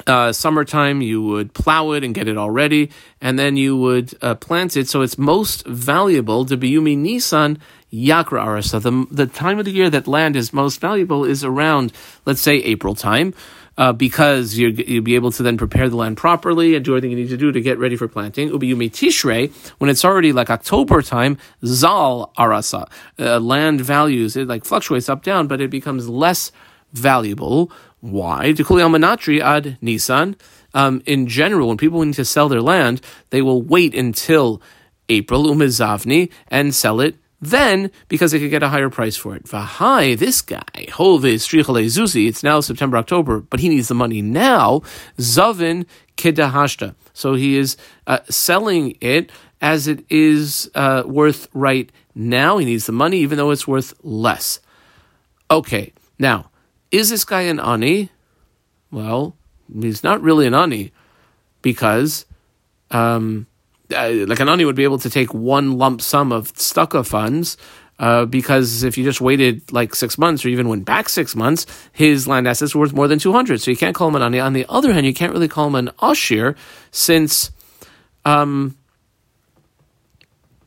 Uh, 0.06 0.32
summertime, 0.32 1.02
you 1.02 1.22
would 1.22 1.52
plow 1.52 1.90
it 1.90 2.02
and 2.02 2.14
get 2.14 2.26
it 2.26 2.38
all 2.38 2.50
ready, 2.50 2.90
and 3.20 3.38
then 3.38 3.58
you 3.58 3.76
would 3.76 4.14
uh, 4.22 4.34
plant 4.34 4.74
it. 4.74 4.88
So 4.88 5.02
it's 5.02 5.18
most 5.18 5.66
valuable 5.66 6.46
to 6.46 6.56
Biyumi 6.56 6.96
Nisan 6.96 7.58
Yakra 7.92 8.42
Arasa. 8.42 8.80
The, 8.80 9.06
the 9.14 9.26
time 9.26 9.58
of 9.58 9.66
the 9.66 9.72
year 9.72 9.90
that 9.90 10.06
land 10.06 10.36
is 10.36 10.54
most 10.54 10.80
valuable 10.80 11.26
is 11.26 11.44
around, 11.44 11.92
let's 12.24 12.40
say, 12.40 12.56
April 12.62 12.94
time 12.94 13.34
uh, 13.76 13.92
because 13.92 14.56
you 14.56 14.72
will 14.72 15.02
be 15.02 15.14
able 15.14 15.32
to 15.32 15.42
then 15.42 15.56
prepare 15.56 15.88
the 15.88 15.96
land 15.96 16.16
properly 16.16 16.74
and 16.74 16.84
do 16.84 16.92
everything 16.92 17.10
you 17.10 17.16
need 17.16 17.28
to 17.28 17.36
do 17.36 17.52
to 17.52 17.60
get 17.60 17.78
ready 17.78 17.96
for 17.96 18.08
planting. 18.08 18.50
Ubiyumi 18.50 18.90
Tishrei, 18.90 19.52
when 19.78 19.90
it's 19.90 20.04
already 20.04 20.32
like 20.32 20.50
October 20.50 21.02
time, 21.02 21.38
Zal 21.64 22.32
Arasa, 22.38 22.90
uh, 23.18 23.38
land 23.40 23.80
values, 23.80 24.36
it 24.36 24.48
like 24.48 24.64
fluctuates 24.64 25.08
up 25.08 25.22
down, 25.22 25.46
but 25.46 25.60
it 25.60 25.70
becomes 25.70 26.08
less 26.08 26.52
valuable. 26.92 27.70
Why? 28.00 28.52
Dekuli 28.52 28.82
Almanatri 28.82 29.40
ad 29.40 29.78
Nisan. 29.80 30.36
Um, 30.72 31.02
in 31.04 31.26
general, 31.26 31.68
when 31.68 31.76
people 31.76 32.02
need 32.04 32.14
to 32.14 32.24
sell 32.24 32.48
their 32.48 32.62
land, 32.62 33.00
they 33.30 33.42
will 33.42 33.60
wait 33.60 33.94
until 33.94 34.62
April 35.08 35.46
umizavni 35.46 36.30
and 36.48 36.74
sell 36.74 37.00
it 37.00 37.16
then 37.40 37.90
because 38.08 38.32
they 38.32 38.38
could 38.38 38.50
get 38.50 38.62
a 38.62 38.68
higher 38.68 38.90
price 38.90 39.16
for 39.16 39.34
it. 39.34 39.44
Vahai, 39.44 40.16
this 40.16 40.42
guy, 40.42 40.86
Hove 40.92 41.22
Strichale 41.22 41.84
Zuzi, 41.86 42.28
it's 42.28 42.42
now 42.42 42.60
September, 42.60 42.96
October, 42.96 43.40
but 43.40 43.60
he 43.60 43.68
needs 43.68 43.88
the 43.88 43.94
money 43.94 44.20
now. 44.20 44.82
Zavin 45.18 45.86
Kedahashta. 46.16 46.94
So 47.12 47.34
he 47.34 47.56
is 47.56 47.76
uh, 48.06 48.18
selling 48.28 48.96
it 49.00 49.30
as 49.60 49.88
it 49.88 50.04
is 50.10 50.70
uh, 50.74 51.02
worth 51.06 51.48
right 51.54 51.90
now. 52.14 52.58
He 52.58 52.66
needs 52.66 52.86
the 52.86 52.92
money, 52.92 53.18
even 53.18 53.38
though 53.38 53.50
it's 53.50 53.66
worth 53.66 53.94
less. 54.02 54.60
Okay, 55.50 55.92
now, 56.18 56.50
is 56.90 57.10
this 57.10 57.24
guy 57.24 57.42
an 57.42 57.58
ani? 57.58 58.10
Well, 58.90 59.36
he's 59.72 60.04
not 60.04 60.22
really 60.22 60.46
an 60.46 60.54
ani 60.54 60.92
because 61.62 62.26
um, 62.90 63.46
uh, 63.92 64.26
like 64.26 64.40
an 64.40 64.48
ani 64.48 64.64
would 64.64 64.76
be 64.76 64.84
able 64.84 64.98
to 64.98 65.10
take 65.10 65.32
one 65.34 65.78
lump 65.78 66.00
sum 66.00 66.32
of 66.32 66.52
stucco 66.56 67.02
funds 67.02 67.56
Uh, 68.00 68.24
because 68.24 68.82
if 68.82 68.96
you 68.96 69.04
just 69.04 69.20
waited 69.20 69.60
like 69.72 69.94
six 69.94 70.16
months 70.16 70.42
or 70.42 70.48
even 70.48 70.68
went 70.68 70.86
back 70.86 71.06
six 71.06 71.36
months, 71.36 71.66
his 71.92 72.26
land 72.26 72.48
assets 72.48 72.74
were 72.74 72.80
worth 72.80 72.94
more 72.94 73.06
than 73.06 73.18
200. 73.18 73.60
So 73.60 73.70
you 73.70 73.76
can't 73.76 73.94
call 73.94 74.08
him 74.08 74.16
an 74.16 74.22
ani. 74.22 74.40
On 74.40 74.54
the 74.54 74.64
other 74.70 74.90
hand, 74.94 75.04
you 75.04 75.12
can't 75.12 75.34
really 75.34 75.48
call 75.48 75.66
him 75.66 75.74
an 75.74 75.90
ashir 76.00 76.56
since 76.90 77.50
um, 78.24 78.74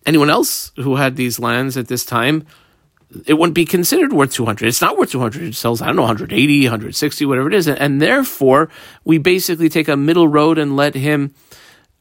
anyone 0.05 0.29
else 0.29 0.71
who 0.75 0.97
had 0.97 1.15
these 1.15 1.39
lands 1.39 1.75
at 1.75 1.87
this 1.87 2.05
time, 2.05 2.45
it 3.25 3.33
wouldn't 3.33 3.55
be 3.55 3.65
considered 3.65 4.13
worth 4.13 4.31
200. 4.31 4.67
It's 4.67 4.81
not 4.81 4.95
worth 4.95 5.09
200. 5.09 5.41
It 5.41 5.55
sells, 5.55 5.81
I 5.81 5.87
don't 5.87 5.95
know, 5.95 6.03
180, 6.03 6.65
160, 6.65 7.25
whatever 7.25 7.47
it 7.47 7.55
is. 7.55 7.65
And, 7.65 7.79
and 7.79 7.99
therefore, 7.99 8.69
we 9.05 9.17
basically 9.17 9.69
take 9.69 9.87
a 9.87 9.97
middle 9.97 10.27
road 10.27 10.59
and 10.59 10.75
let 10.75 10.93
him 10.93 11.33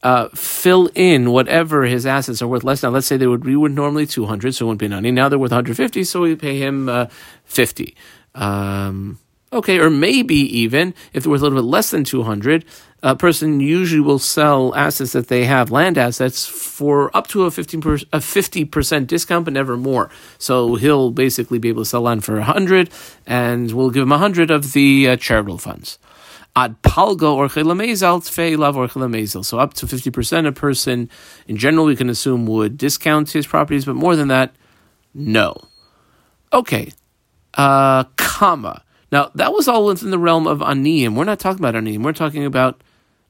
uh, 0.03 0.27
fill 0.35 0.89
in 0.93 1.31
whatever 1.31 1.83
his 1.83 2.05
assets 2.05 2.41
are 2.41 2.47
worth 2.47 2.63
less. 2.63 2.83
Now, 2.83 2.89
let's 2.89 3.07
say 3.07 3.17
they 3.17 3.27
would 3.27 3.43
be 3.43 3.55
worth 3.55 3.71
normally 3.71 4.05
200, 4.05 4.53
so 4.53 4.65
it 4.65 4.67
wouldn't 4.67 4.79
be 4.79 4.87
90. 4.89 5.11
Now 5.11 5.29
they're 5.29 5.39
worth 5.39 5.51
150, 5.51 6.03
so 6.03 6.21
we 6.21 6.35
pay 6.35 6.59
him 6.59 6.89
uh, 6.89 7.07
50. 7.45 7.95
Um, 8.35 9.17
okay, 9.53 9.79
or 9.79 9.89
maybe 9.89 10.35
even 10.35 10.93
if 11.13 11.23
they're 11.23 11.31
worth 11.31 11.41
a 11.41 11.45
little 11.45 11.61
bit 11.61 11.67
less 11.67 11.89
than 11.89 12.03
200, 12.03 12.65
a 13.01 13.15
person 13.15 13.61
usually 13.61 14.01
will 14.01 14.19
sell 14.19 14.75
assets 14.75 15.13
that 15.13 15.29
they 15.29 15.45
have, 15.45 15.71
land 15.71 15.97
assets, 15.97 16.45
for 16.45 17.15
up 17.15 17.27
to 17.27 17.45
a 17.45 17.49
15%, 17.49 18.03
a 18.11 18.19
50% 18.19 19.07
discount, 19.07 19.45
but 19.45 19.53
never 19.53 19.77
more. 19.77 20.09
So 20.37 20.75
he'll 20.75 21.11
basically 21.11 21.59
be 21.59 21.69
able 21.69 21.83
to 21.83 21.89
sell 21.89 22.01
land 22.01 22.25
for 22.25 22.35
100, 22.35 22.89
and 23.25 23.71
we'll 23.71 23.89
give 23.89 24.03
him 24.03 24.09
100 24.09 24.51
of 24.51 24.73
the 24.73 25.09
uh, 25.09 25.15
charitable 25.15 25.59
funds 25.59 25.97
ad 26.55 26.81
palgo 26.83 27.35
or 27.35 27.47
chilamezal 27.47 28.21
tfei 28.21 28.57
lav 28.57 28.77
or 28.77 28.87
chilamezal. 28.87 29.43
So 29.43 29.59
up 29.59 29.73
to 29.75 29.85
50% 29.85 30.47
a 30.47 30.51
person, 30.51 31.09
in 31.47 31.57
general, 31.57 31.85
we 31.85 31.95
can 31.95 32.09
assume 32.09 32.45
would 32.45 32.77
discount 32.77 33.31
his 33.31 33.47
properties, 33.47 33.85
but 33.85 33.95
more 33.95 34.15
than 34.15 34.27
that, 34.27 34.55
no. 35.13 35.55
Okay. 36.51 36.91
Uh, 37.55 38.03
comma. 38.17 38.83
Now, 39.11 39.31
that 39.35 39.53
was 39.53 39.67
all 39.67 39.85
within 39.85 40.11
the 40.11 40.19
realm 40.19 40.47
of 40.47 40.59
aniyim. 40.59 41.15
We're 41.15 41.23
not 41.23 41.39
talking 41.39 41.63
about 41.63 41.75
aniyim. 41.75 42.03
We're 42.03 42.13
talking 42.13 42.45
about 42.45 42.81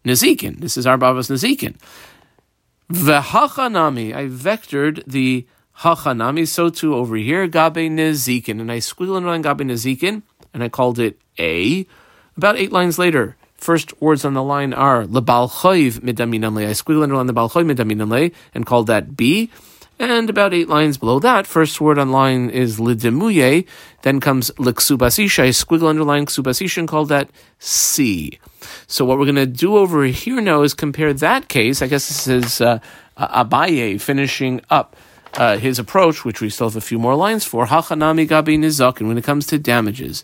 nezikin. 0.05 0.59
This 0.59 0.77
is 0.77 0.85
our 0.85 0.97
babas 0.97 1.29
nezikin. 1.29 1.75
V'hachanami. 2.91 4.13
I 4.13 4.25
vectored 4.25 5.03
the 5.05 5.45
hachanami, 5.79 6.47
so 6.47 6.69
too 6.69 6.95
over 6.95 7.15
here, 7.15 7.47
gabe 7.47 7.89
nezikin. 7.89 8.61
And 8.61 8.71
I 8.71 8.77
squiggled 8.77 9.25
around 9.25 9.43
gabe 9.43 9.67
nezikin, 9.67 10.23
and 10.53 10.63
I 10.63 10.69
called 10.69 10.99
it 10.99 11.19
A 11.39 11.85
about 12.37 12.57
eight 12.57 12.71
lines 12.71 12.97
later, 12.97 13.35
first 13.55 13.99
words 14.01 14.25
on 14.25 14.33
the 14.33 14.43
line 14.43 14.73
are 14.73 15.05
lebal 15.05 15.49
choiv 15.49 15.99
midaminam 15.99 16.57
I 16.57 16.71
squiggle 16.71 17.03
underline 17.03 17.27
the 17.27 17.33
bal 17.33 17.49
choiv 17.49 17.71
midaminam 17.71 18.33
and 18.53 18.65
called 18.65 18.87
that 18.87 19.15
B. 19.15 19.49
And 19.99 20.29
about 20.29 20.53
eight 20.53 20.67
lines 20.67 20.97
below 20.97 21.19
that, 21.19 21.45
first 21.45 21.79
word 21.79 21.99
on 21.99 22.11
line 22.11 22.49
is 22.49 22.79
lidemuye. 22.79 23.65
Then 24.01 24.19
comes 24.19 24.49
liksubasisha. 24.57 25.43
I 25.43 25.49
squiggle 25.49 25.87
underline 25.87 26.25
ksubasisha 26.25 26.79
and 26.79 26.87
called 26.87 27.09
that 27.09 27.29
C. 27.59 28.39
So 28.87 29.05
what 29.05 29.19
we're 29.19 29.25
going 29.25 29.35
to 29.35 29.45
do 29.45 29.77
over 29.77 30.03
here 30.05 30.41
now 30.41 30.63
is 30.63 30.73
compare 30.73 31.13
that 31.13 31.47
case. 31.47 31.81
I 31.81 31.87
guess 31.87 32.07
this 32.07 32.27
is 32.27 32.59
uh, 32.59 32.79
Abaye 33.17 34.01
finishing 34.01 34.61
up. 34.69 34.95
Uh, 35.35 35.57
his 35.57 35.79
approach, 35.79 36.23
which 36.23 36.41
we 36.41 36.49
still 36.51 36.69
have 36.69 36.75
a 36.75 36.81
few 36.81 36.99
more 36.99 37.15
lines 37.15 37.43
for, 37.43 37.65
hachanami 37.65 38.27
gabi 38.27 38.55
nizakin, 38.55 39.07
when 39.07 39.17
it 39.17 39.23
comes 39.23 39.47
to 39.47 39.57
damages. 39.57 40.23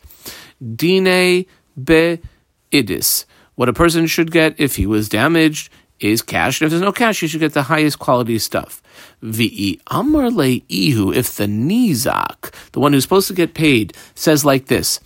Dine 0.61 1.47
be'idis. 1.85 3.25
What 3.55 3.69
a 3.69 3.73
person 3.73 4.07
should 4.07 4.31
get 4.31 4.55
if 4.57 4.77
he 4.77 4.85
was 4.85 5.09
damaged 5.09 5.69
is 5.99 6.21
cash. 6.21 6.61
And 6.61 6.67
if 6.67 6.71
there's 6.71 6.81
no 6.81 6.91
cash, 6.91 7.21
you 7.21 7.27
should 7.27 7.41
get 7.41 7.53
the 7.53 7.63
highest 7.63 7.99
quality 7.99 8.39
stuff. 8.39 8.81
V'i 9.21 9.79
amar 9.87 10.29
ihu, 10.69 11.11
if 11.11 11.35
the 11.35 11.45
nizak, 11.45 12.53
the 12.71 12.79
one 12.79 12.93
who's 12.93 13.03
supposed 13.03 13.27
to 13.27 13.33
get 13.33 13.53
paid, 13.53 13.93
says 14.15 14.45
like 14.45 14.67
this, 14.67 14.99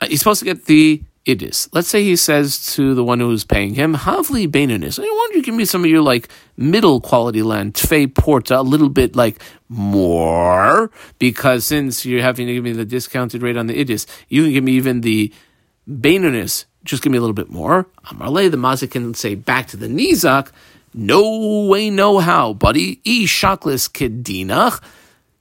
uh, 0.00 0.06
he's 0.06 0.20
supposed 0.20 0.40
to 0.40 0.46
get 0.46 0.64
the 0.64 1.02
idis. 1.26 1.68
Let's 1.72 1.88
say 1.88 2.02
he 2.02 2.16
says 2.16 2.74
to 2.74 2.94
the 2.94 3.04
one 3.04 3.20
who's 3.20 3.44
paying 3.44 3.74
him, 3.74 3.94
Havli 3.94 4.48
Beinanis, 4.48 4.98
why 4.98 5.04
don't 5.04 5.36
you 5.36 5.42
give 5.42 5.54
me 5.54 5.64
some 5.64 5.84
of 5.84 5.90
your 5.90 6.02
like 6.02 6.28
middle 6.56 7.00
quality 7.00 7.42
land, 7.42 7.74
Tfe 7.74 8.14
Porta, 8.14 8.60
a 8.60 8.62
little 8.62 8.88
bit 8.88 9.16
like 9.16 9.42
more, 9.68 10.90
because 11.18 11.66
since 11.66 12.04
you're 12.04 12.22
having 12.22 12.46
to 12.46 12.54
give 12.54 12.64
me 12.64 12.72
the 12.72 12.84
discounted 12.84 13.42
rate 13.42 13.56
on 13.56 13.66
the 13.66 13.74
idis, 13.82 14.06
you 14.28 14.44
can 14.44 14.52
give 14.52 14.64
me 14.64 14.72
even 14.72 15.00
the 15.00 15.32
Bainunis, 15.88 16.64
just 16.84 17.02
give 17.02 17.12
me 17.12 17.18
a 17.18 17.20
little 17.20 17.34
bit 17.34 17.50
more. 17.50 17.86
Amarle, 18.06 18.50
the 18.50 18.56
mazik 18.56 18.92
can 18.92 19.14
say 19.14 19.34
back 19.34 19.66
to 19.68 19.76
the 19.76 19.86
Nizak, 19.86 20.50
no 20.94 21.66
way, 21.66 21.90
no 21.90 22.20
how, 22.20 22.52
buddy. 22.52 23.00
E 23.04 23.26
shaklis 23.26 23.90
kedinach. 23.90 24.80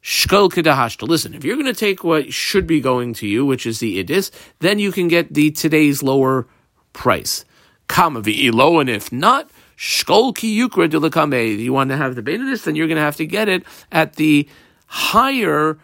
Shkol 0.01 0.51
kedahashta. 0.51 1.08
Listen, 1.08 1.34
if 1.34 1.45
you're 1.45 1.56
going 1.56 1.67
to 1.67 1.73
take 1.73 2.03
what 2.03 2.34
should 2.34 2.67
be 2.67 2.82
going 2.82 3.13
to 3.13 3.27
you, 3.27 3.45
which 3.45 3.65
is 3.65 3.79
the 3.79 4.03
idis, 4.03 4.32
then 4.60 4.79
you 4.79 4.91
can 4.91 5.08
get 5.08 5.34
the 5.34 5.51
today's 5.51 6.03
lower 6.03 6.45
price. 6.91 7.45
Kama 7.88 8.21
v'ilo, 8.21 8.82
and 8.82 8.89
if 8.89 9.12
not, 9.12 9.49
shkol 9.77 10.36
ki 10.36 10.60
yukra 10.60 10.89
dilakame. 10.89 11.58
You 11.60 11.71
want 11.71 11.91
to 11.91 11.97
have 11.97 12.15
the 12.15 12.23
benedis, 12.23 12.63
then 12.63 12.75
you're 12.75 12.88
going 12.88 12.97
to 12.97 13.03
have 13.03 13.15
to 13.17 13.25
get 13.25 13.47
it 13.47 13.63
at 13.91 14.15
the 14.15 14.49
higher 14.88 15.77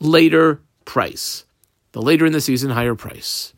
later 0.00 0.60
price. 0.84 1.44
The 1.92 2.02
later 2.02 2.26
in 2.26 2.32
the 2.32 2.40
season, 2.40 2.70
higher 2.70 2.94
price. 2.94 3.54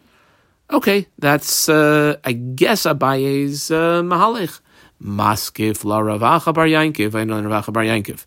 Okay, 0.71 1.07
that's 1.19 1.69
uh, 1.69 2.17
I 2.25 2.33
guess 2.33 2.85
Abaye's 2.85 3.71
uh, 3.71 4.03
mahalich. 4.03 4.61
Maskif 5.03 5.85
la 5.85 6.01
Ravacha 6.01 6.55
bar 6.55 6.67
Yankiv. 6.67 7.15
I 7.15 7.25
know 7.25 7.43
Ravacha 7.43 7.73
bar 7.73 7.83
Yankiv. 7.85 8.25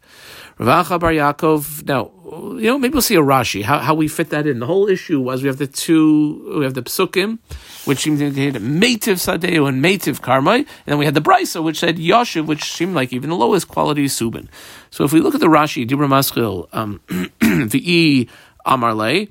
Ravacha 0.59 0.99
bar 0.99 1.11
Yaakov. 1.11 1.87
Now, 1.87 2.11
you 2.57 2.67
know, 2.67 2.77
maybe 2.77 2.93
we'll 2.93 3.01
see 3.01 3.15
a 3.15 3.21
Rashi 3.21 3.63
how, 3.63 3.79
how 3.79 3.95
we 3.95 4.07
fit 4.07 4.29
that 4.29 4.45
in. 4.45 4.59
The 4.59 4.67
whole 4.67 4.87
issue 4.87 5.19
was 5.19 5.41
we 5.41 5.47
have 5.47 5.57
the 5.57 5.65
two, 5.65 6.57
we 6.59 6.63
have 6.65 6.75
the 6.75 6.83
psukim, 6.83 7.39
which 7.85 7.99
seemed 7.99 8.19
to 8.19 8.25
indicate 8.25 8.61
Mativ 8.61 9.17
Sadeu 9.17 9.67
and 9.67 9.83
Mativ 9.83 10.19
Karmai, 10.21 10.57
and 10.57 10.67
then 10.85 10.97
we 10.99 11.05
had 11.05 11.15
the 11.15 11.21
Brisa, 11.21 11.63
which 11.63 11.79
said 11.79 11.97
Yashiv, 11.97 12.45
which 12.45 12.71
seemed 12.71 12.93
like 12.93 13.11
even 13.11 13.31
the 13.31 13.35
lowest 13.35 13.67
quality 13.67 14.05
Subin. 14.05 14.47
So 14.91 15.03
if 15.03 15.11
we 15.11 15.21
look 15.21 15.33
at 15.33 15.41
the 15.41 15.47
Rashi, 15.47 15.87
Dibra 15.87 16.07
Maschil, 16.07 16.67
um, 16.73 17.01
E 17.73 18.27
Amarle, 18.67 19.29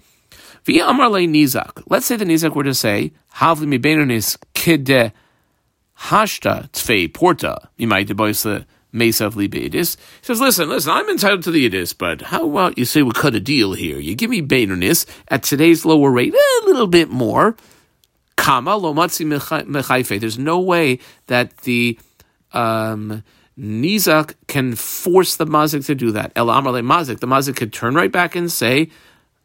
Via 0.67 0.83
Nizak. 0.83 1.85
Let's 1.89 2.07
say 2.07 2.17
the 2.17 2.25
Nizak 2.25 2.57
were 2.57 2.65
to 2.65 2.75
say, 2.75 3.13
Havli 3.37 3.69
mi 3.69 3.79
benonis 3.79 4.37
kide 4.53 5.13
hashta 6.01 6.69
tfei 6.73 7.13
porta 7.15 7.69
imai 7.79 8.05
deboisa 8.05 8.67
mesav 8.93 9.35
libeidis. 9.35 9.97
He 9.97 10.27
says, 10.27 10.41
listen, 10.41 10.69
listen, 10.69 10.91
I'm 10.91 11.09
entitled 11.09 11.45
to 11.45 11.53
the 11.53 11.71
idis, 11.71 11.97
but 11.97 12.21
how 12.21 12.51
about 12.51 12.77
you 12.77 12.85
say 12.85 13.03
we 13.03 13.13
cut 13.13 13.37
a 13.37 13.41
deal 13.41 13.75
here? 13.75 14.01
You 14.01 14.17
give 14.17 14.29
me 14.29 14.43
benonis 14.43 15.07
at 15.29 15.45
today's 15.45 15.85
lower 15.85 16.11
rate, 16.11 16.35
a 16.35 16.67
little 16.67 16.89
bit 16.89 17.11
more. 17.11 17.57
Kama 18.35 18.73
lomatzi 18.73 19.25
mechaife. 19.25 20.19
There's 20.19 20.37
no 20.37 20.59
way 20.59 20.99
that 21.29 21.59
the 21.59 21.97
um, 22.53 23.23
Nizak 23.57 24.35
can 24.49 24.75
force 24.75 25.37
the 25.37 25.47
mazik 25.47 25.87
to 25.87 25.95
do 25.95 26.11
that. 26.11 26.33
El 26.35 26.49
Amarle 26.49 26.83
mazik. 26.83 27.21
The 27.21 27.29
mazik 27.29 27.55
could 27.55 27.73
turn 27.73 27.95
right 27.95 28.11
back 28.11 28.35
and 28.35 28.51
say, 28.51 28.91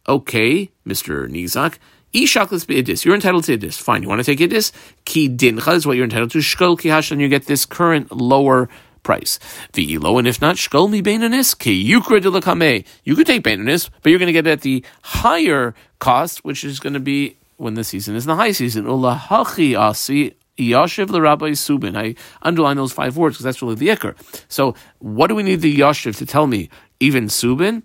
Okay, 0.07 0.69
Mr. 0.85 1.29
Nizak. 1.29 1.77
Ishaklis 2.13 2.65
idis. 2.65 3.05
You're 3.05 3.15
entitled 3.15 3.45
to 3.45 3.57
idis. 3.57 3.79
Fine. 3.79 4.03
You 4.03 4.09
want 4.09 4.23
to 4.23 4.35
take 4.35 4.39
idis? 4.39 4.71
Ki 5.05 5.29
dincha 5.29 5.75
is 5.75 5.85
what 5.85 5.95
you're 5.95 6.03
entitled 6.03 6.31
to. 6.31 6.39
Shkol 6.39 6.77
ki 6.79 6.89
and 6.89 7.21
you 7.21 7.29
get 7.29 7.45
this 7.45 7.65
current 7.65 8.11
lower 8.11 8.67
price. 9.03 9.39
V'ilo, 9.73 10.19
and 10.19 10.27
if 10.27 10.41
not, 10.41 10.57
shkol 10.57 10.89
mi 10.89 11.01
beinanis 11.01 11.57
ki 11.57 11.89
yukra 11.89 12.21
de 12.21 12.83
You 13.03 13.15
could 13.15 13.27
take 13.27 13.43
beinanis, 13.43 13.89
but 14.01 14.09
you're 14.09 14.19
going 14.19 14.27
to 14.27 14.33
get 14.33 14.45
it 14.45 14.51
at 14.51 14.61
the 14.61 14.83
higher 15.03 15.73
cost, 15.99 16.43
which 16.43 16.63
is 16.63 16.79
going 16.79 16.93
to 16.93 16.99
be 16.99 17.37
when 17.57 17.75
the 17.75 17.83
season 17.83 18.15
is 18.15 18.25
the 18.25 18.35
high 18.35 18.51
season. 18.51 18.85
Ulahachi 18.85 19.79
asi 19.79 20.35
Yashiv 20.57 21.07
the 21.07 21.21
Rabbi 21.21 21.51
Subin. 21.51 21.97
I 21.97 22.15
underline 22.41 22.77
those 22.77 22.91
five 22.91 23.17
words 23.17 23.35
because 23.35 23.45
that's 23.45 23.61
really 23.61 23.75
the 23.75 23.87
ikr. 23.87 24.15
So, 24.47 24.75
what 24.99 25.27
do 25.27 25.35
we 25.35 25.43
need 25.43 25.61
the 25.61 25.75
Yashiv 25.75 26.17
to 26.17 26.25
tell 26.25 26.47
me? 26.47 26.69
Even 26.99 27.25
Subin? 27.25 27.83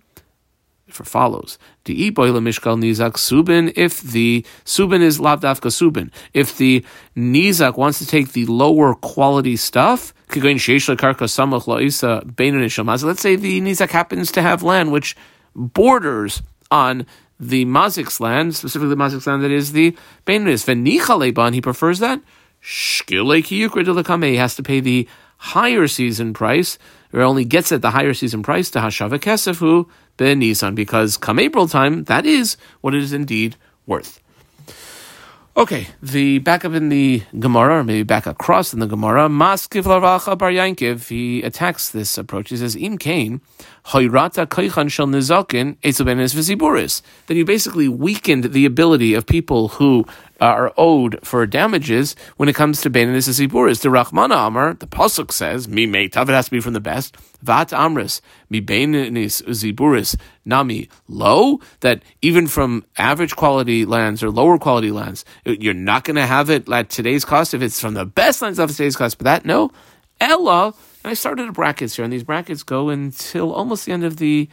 For 0.89 1.03
follows. 1.03 1.57
The 1.85 2.11
iboila 2.11 2.41
mishkal 2.41 2.77
nizak 2.79 3.13
subin 3.13 3.73
if 3.75 4.01
the 4.01 4.45
subin 4.65 5.01
is 5.01 5.19
lavdafka 5.19 5.71
subin. 5.71 6.11
If 6.33 6.57
the 6.57 6.85
nizak 7.15 7.77
wants 7.77 7.99
to 7.99 8.07
take 8.07 8.31
the 8.33 8.45
lower 8.45 8.93
quality 8.95 9.55
stuff, 9.55 10.13
let's 10.35 10.41
say 10.41 10.55
the 13.35 13.61
nizak 13.61 13.89
happens 13.89 14.31
to 14.31 14.41
have 14.41 14.63
land 14.63 14.91
which 14.91 15.15
borders 15.55 16.41
on 16.71 17.05
the 17.39 17.65
mazik's 17.65 18.19
land, 18.19 18.55
specifically 18.55 18.89
the 18.89 18.95
mazik's 18.95 19.27
land 19.27 19.43
that 19.43 19.51
is 19.51 19.71
the 19.73 19.95
beinunis. 20.25 20.65
Venichaleban, 20.65 21.53
he 21.53 21.61
prefers 21.61 21.99
that. 21.99 22.21
He 22.59 24.35
has 24.35 24.55
to 24.55 24.63
pay 24.63 24.79
the 24.79 25.07
higher 25.37 25.87
season 25.87 26.33
price, 26.33 26.79
or 27.13 27.21
only 27.21 27.45
gets 27.45 27.71
at 27.71 27.81
the 27.81 27.91
higher 27.91 28.13
season 28.13 28.43
price 28.43 28.69
to 28.71 28.79
Hashava 28.79 29.19
Kesefu 29.19 29.87
ben 30.17 30.39
Nisan, 30.39 30.75
because 30.75 31.17
come 31.17 31.39
April 31.39 31.67
time, 31.67 32.03
that 32.05 32.25
is 32.25 32.57
what 32.81 32.93
it 32.93 33.01
is 33.03 33.13
indeed 33.13 33.55
worth. 33.85 34.19
Okay, 35.55 35.87
the 36.03 36.37
back 36.37 36.65
up 36.65 36.73
in 36.73 36.89
the 36.89 37.23
Gemara, 37.39 37.79
or 37.79 37.83
maybe 37.83 38.03
back 38.03 38.27
across 38.27 38.73
in 38.73 38.79
the 38.79 38.85
Gemara, 38.85 39.27
Maskiv 39.27 39.85
Laracha 39.85 40.37
Bar 40.37 40.51
Yankiv, 40.51 41.09
he 41.09 41.41
attacks 41.41 41.89
this 41.89 42.15
approach. 42.15 42.49
He 42.49 42.57
says, 42.57 42.75
Im 42.75 42.99
Kain, 42.99 43.41
Then 43.87 44.03
you 47.37 47.45
basically 47.45 47.87
weakened 47.87 48.43
the 48.51 48.65
ability 48.65 49.13
of 49.13 49.25
people 49.25 49.69
who 49.69 50.05
are 50.41 50.73
owed 50.75 51.25
for 51.25 51.45
damages 51.45 52.13
when 52.35 52.49
it 52.49 52.55
comes 52.55 52.81
to 52.81 52.89
Benanis 52.89 53.29
Ziburis. 53.29 53.81
The 53.81 53.87
Rahmana 53.87 54.47
Amar, 54.47 54.73
the 54.73 54.87
Pasuk 54.87 55.31
says, 55.31 55.69
Mi 55.69 55.87
Meitav, 55.87 56.23
it 56.23 56.33
has 56.33 56.45
to 56.45 56.51
be 56.51 56.59
from 56.59 56.73
the 56.73 56.81
best. 56.81 57.15
Vat 57.41 57.69
Amris, 57.69 58.19
Mi 58.49 58.59
Benanis 58.59 59.41
Ziburis, 59.43 60.17
Nami 60.43 60.89
low, 61.07 61.61
that 61.79 62.03
even 62.21 62.47
from 62.47 62.83
average 62.97 63.37
quality 63.37 63.85
lands 63.85 64.21
or 64.21 64.29
lower 64.29 64.57
quality 64.57 64.91
lands, 64.91 65.23
you're 65.45 65.73
not 65.73 66.03
going 66.03 66.17
to 66.17 66.25
have 66.25 66.49
it 66.49 66.69
at 66.69 66.89
today's 66.89 67.23
cost 67.23 67.53
if 67.53 67.61
it's 67.61 67.79
from 67.79 67.93
the 67.93 68.05
best 68.05 68.41
lands 68.41 68.59
of 68.59 68.69
today's 68.69 68.97
cost. 68.97 69.17
But 69.17 69.23
that, 69.23 69.45
no. 69.45 69.71
Ella, 70.19 70.73
and 71.07 71.11
I 71.11 71.13
started 71.13 71.47
a 71.47 71.53
brackets 71.53 71.95
here, 71.95 72.03
and 72.03 72.11
these 72.11 72.25
brackets 72.25 72.63
go 72.63 72.89
until 72.89 73.53
almost 73.53 73.85
the 73.85 73.93
end 73.93 74.03
of 74.03 74.17
the 74.17 74.49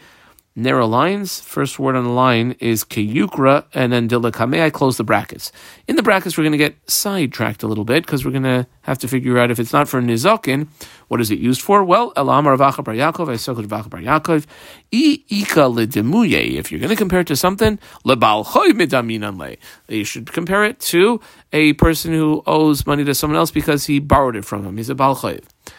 narrow 0.54 0.86
lines. 0.86 1.40
First 1.40 1.80
word 1.80 1.96
on 1.96 2.04
the 2.04 2.10
line 2.10 2.54
is 2.60 2.84
keyukra, 2.84 3.64
and 3.74 3.92
then 3.92 4.08
dilakame. 4.08 4.62
I 4.62 4.70
close 4.70 4.96
the 4.96 5.02
brackets. 5.02 5.50
In 5.88 5.96
the 5.96 6.02
brackets, 6.04 6.38
we're 6.38 6.44
going 6.44 6.52
to 6.52 6.58
get 6.58 6.76
sidetracked 6.88 7.64
a 7.64 7.66
little 7.66 7.84
bit 7.84 8.06
because 8.06 8.24
we're 8.24 8.30
going 8.30 8.44
to 8.44 8.68
have 8.82 9.00
to 9.00 9.08
figure 9.08 9.36
out 9.36 9.50
if 9.50 9.58
it's 9.58 9.72
not 9.72 9.88
for 9.88 10.00
nizokin, 10.00 10.68
what 11.08 11.20
is 11.20 11.32
it 11.32 11.40
used 11.40 11.60
for? 11.60 11.82
Well, 11.82 12.14
elamar 12.14 12.56
vacha 12.56 12.84
bar 12.84 12.94
Yaakov, 12.94 13.34
esokot 13.34 13.66
vacha 13.66 13.90
bar 13.90 14.00
Yaakov, 14.00 14.46
i 14.92 15.24
ika 15.28 15.62
ledemuye. 15.62 16.52
If 16.52 16.70
you're 16.70 16.78
going 16.78 16.90
to 16.90 16.94
compare 16.94 17.18
it 17.18 17.26
to 17.26 17.36
something, 17.36 17.80
lebal 18.06 18.46
choy 18.46 19.38
le. 19.38 19.56
You 19.88 20.04
should 20.04 20.32
compare 20.32 20.64
it 20.64 20.78
to 20.78 21.20
a 21.52 21.72
person 21.72 22.12
who 22.12 22.44
owes 22.46 22.86
money 22.86 23.02
to 23.02 23.14
someone 23.16 23.38
else 23.38 23.50
because 23.50 23.86
he 23.86 23.98
borrowed 23.98 24.36
it 24.36 24.44
from 24.44 24.64
him. 24.64 24.76
He's 24.76 24.88
a 24.88 24.94
bal 24.94 25.16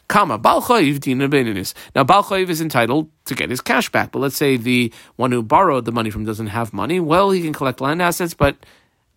Now 0.09 0.37
bal 0.37 2.33
is 2.33 2.61
entitled 2.61 3.09
to 3.25 3.35
get 3.35 3.49
his 3.49 3.61
cash 3.61 3.89
back, 3.89 4.11
but 4.11 4.19
let's 4.19 4.35
say 4.35 4.57
the 4.57 4.93
one 5.15 5.31
who 5.31 5.43
borrowed 5.43 5.85
the 5.85 5.91
money 5.91 6.09
from 6.09 6.25
doesn't 6.25 6.47
have 6.47 6.73
money. 6.73 6.99
Well, 6.99 7.31
he 7.31 7.41
can 7.41 7.53
collect 7.53 7.81
land 7.81 8.01
assets, 8.01 8.33
but 8.33 8.57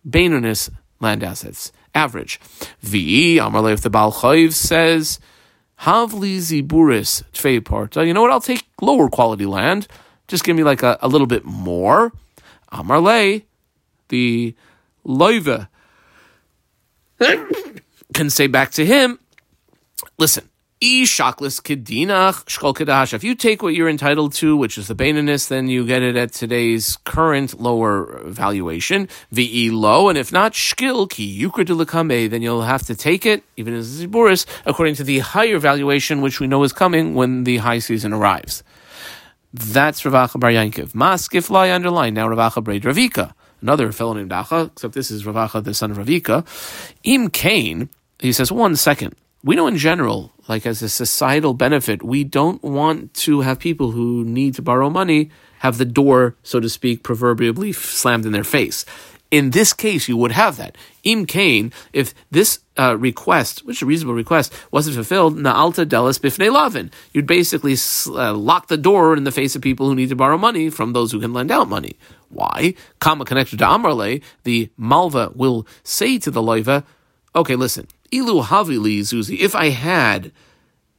beninis 0.07 0.69
land 0.99 1.23
assets 1.23 1.71
average. 1.95 2.39
V 2.81 3.37
if 3.37 3.81
the 3.81 3.89
bal 3.89 4.11
says. 4.11 5.19
Havli 5.81 6.37
ziburis 6.39 7.23
tfei 7.31 8.05
You 8.05 8.13
know 8.13 8.21
what? 8.21 8.31
I'll 8.31 8.41
take 8.41 8.65
lower 8.81 9.07
quality 9.07 9.45
land. 9.45 9.87
Just 10.27 10.43
give 10.43 10.55
me 10.55 10.63
like 10.63 10.83
a, 10.83 10.97
a 11.01 11.07
little 11.07 11.27
bit 11.27 11.45
more. 11.45 12.11
Amarle, 12.71 13.43
the 14.09 14.55
loiva, 15.05 15.69
can 18.13 18.29
say 18.29 18.47
back 18.47 18.71
to 18.71 18.85
him, 18.85 19.19
listen, 20.17 20.48
If 20.81 21.19
you 23.21 23.35
take 23.35 23.61
what 23.61 23.73
you're 23.73 23.89
entitled 23.89 24.33
to, 24.35 24.55
which 24.55 24.77
is 24.77 24.87
the 24.87 24.95
baininess, 24.95 25.49
then 25.49 25.67
you 25.67 25.85
get 25.85 26.01
it 26.01 26.15
at 26.15 26.31
today's 26.31 26.97
current 27.03 27.59
lower 27.59 28.21
valuation, 28.23 29.09
ve 29.29 29.71
low, 29.71 30.07
and 30.07 30.17
if 30.17 30.31
not 30.31 30.53
shkil 30.53 31.09
ki 31.09 31.37
yukra 31.37 31.65
delakame, 31.65 32.29
then 32.29 32.41
you'll 32.41 32.61
have 32.61 32.83
to 32.83 32.95
take 32.95 33.25
it, 33.25 33.43
even 33.57 33.73
as 33.73 33.99
ziburis, 34.01 34.45
according 34.65 34.95
to 34.95 35.03
the 35.03 35.19
higher 35.19 35.59
valuation, 35.59 36.21
which 36.21 36.39
we 36.39 36.47
know 36.47 36.63
is 36.63 36.71
coming 36.71 37.13
when 37.13 37.43
the 37.43 37.57
high 37.57 37.79
season 37.79 38.13
arrives. 38.13 38.63
That's 39.53 40.03
Ravacha 40.03 40.39
Bar 40.39 40.51
Yankiv. 40.51 40.93
Maskif 40.93 41.49
lie 41.49 41.71
underline. 41.71 42.13
Now 42.13 42.29
Ravacha 42.29 42.63
Braid 42.63 42.83
Ravika. 42.83 43.33
Another 43.61 43.91
fellow 43.91 44.13
named 44.13 44.31
Acha, 44.31 44.67
except 44.67 44.93
this 44.93 45.11
is 45.11 45.25
Ravacha, 45.25 45.61
the 45.61 45.73
son 45.73 45.91
of 45.91 45.97
Ravika. 45.97 46.45
Im 47.03 47.29
Kain, 47.29 47.89
he 48.19 48.31
says, 48.31 48.49
one 48.49 48.77
second 48.77 49.13
we 49.43 49.55
know 49.55 49.67
in 49.67 49.77
general, 49.77 50.31
like 50.47 50.65
as 50.65 50.81
a 50.81 50.89
societal 50.89 51.53
benefit, 51.53 52.03
we 52.03 52.23
don't 52.23 52.61
want 52.63 53.13
to 53.13 53.41
have 53.41 53.59
people 53.59 53.91
who 53.91 54.23
need 54.25 54.55
to 54.55 54.61
borrow 54.61 54.89
money 54.89 55.29
have 55.59 55.77
the 55.77 55.85
door, 55.85 56.35
so 56.43 56.59
to 56.59 56.69
speak, 56.69 57.03
proverbially 57.03 57.71
slammed 57.73 58.25
in 58.25 58.31
their 58.31 58.43
face. 58.43 58.85
In 59.31 59.51
this 59.51 59.73
case, 59.73 60.07
you 60.07 60.17
would 60.17 60.31
have 60.31 60.57
that. 60.57 60.75
Im 61.03 61.25
Kain, 61.27 61.71
if 61.93 62.15
this 62.31 62.59
uh, 62.79 62.97
request, 62.97 63.63
which 63.65 63.77
is 63.77 63.81
a 63.83 63.85
reasonable 63.85 64.15
request, 64.15 64.51
wasn't 64.71 64.95
fulfilled, 64.95 65.37
na'alta 65.37 65.85
delis 65.85 66.17
bifnei 66.19 66.51
lavin. 66.51 66.89
You'd 67.13 67.27
basically 67.27 67.75
uh, 68.07 68.33
lock 68.33 68.67
the 68.67 68.77
door 68.77 69.15
in 69.15 69.25
the 69.25 69.31
face 69.31 69.55
of 69.55 69.61
people 69.61 69.87
who 69.87 69.93
need 69.93 70.09
to 70.09 70.15
borrow 70.15 70.37
money 70.37 70.71
from 70.71 70.93
those 70.93 71.11
who 71.11 71.19
can 71.19 71.31
lend 71.31 71.51
out 71.51 71.69
money. 71.69 71.95
Why? 72.29 72.73
Kama 72.99 73.25
connected 73.25 73.59
to 73.59 73.65
Amrle, 73.65 74.23
the 74.45 74.69
Malva 74.77 75.31
will 75.35 75.67
say 75.83 76.17
to 76.19 76.31
the 76.31 76.41
Loiva, 76.41 76.83
okay, 77.35 77.55
listen, 77.55 77.87
Ilu 78.11 78.43
havili 78.43 78.99
zuzi, 79.01 79.37
if 79.39 79.55
I 79.55 79.69
had 79.69 80.31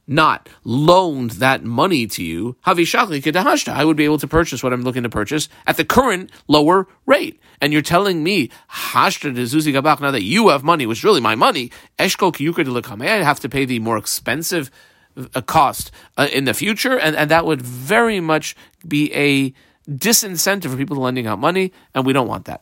not 0.07 0.49
loaned 0.63 1.31
that 1.31 1.63
money 1.63 2.05
to 2.05 2.23
you, 2.23 2.55
kedahashta, 2.65 3.73
I 3.73 3.85
would 3.85 3.97
be 3.97 4.05
able 4.05 4.17
to 4.17 4.27
purchase 4.27 4.61
what 4.61 4.73
I'm 4.73 4.81
looking 4.81 5.03
to 5.03 5.09
purchase 5.09 5.47
at 5.65 5.77
the 5.77 5.85
current 5.85 6.31
lower 6.47 6.87
rate. 7.05 7.39
And 7.61 7.71
you're 7.71 7.81
telling 7.81 8.23
me, 8.23 8.49
hashta 8.69 9.33
zuzi 9.33 9.73
gabach, 9.73 10.01
now 10.01 10.11
that 10.11 10.23
you 10.23 10.49
have 10.49 10.63
money, 10.63 10.85
which 10.85 10.99
is 10.99 11.03
really 11.03 11.21
my 11.21 11.35
money, 11.35 11.71
eshko 11.97 12.33
kiyuka 12.33 13.01
I 13.01 13.23
have 13.23 13.39
to 13.39 13.49
pay 13.49 13.65
the 13.65 13.79
more 13.79 13.97
expensive 13.97 14.71
uh, 15.17 15.41
cost 15.41 15.91
uh, 16.17 16.27
in 16.31 16.45
the 16.45 16.53
future, 16.53 16.97
and, 16.97 17.15
and 17.15 17.29
that 17.31 17.45
would 17.45 17.61
very 17.61 18.19
much 18.19 18.55
be 18.87 19.13
a 19.13 19.53
disincentive 19.89 20.71
for 20.71 20.77
people 20.77 20.97
lending 20.97 21.27
out 21.27 21.39
money, 21.39 21.71
and 21.93 22.05
we 22.05 22.13
don't 22.13 22.27
want 22.27 22.45
that. 22.45 22.61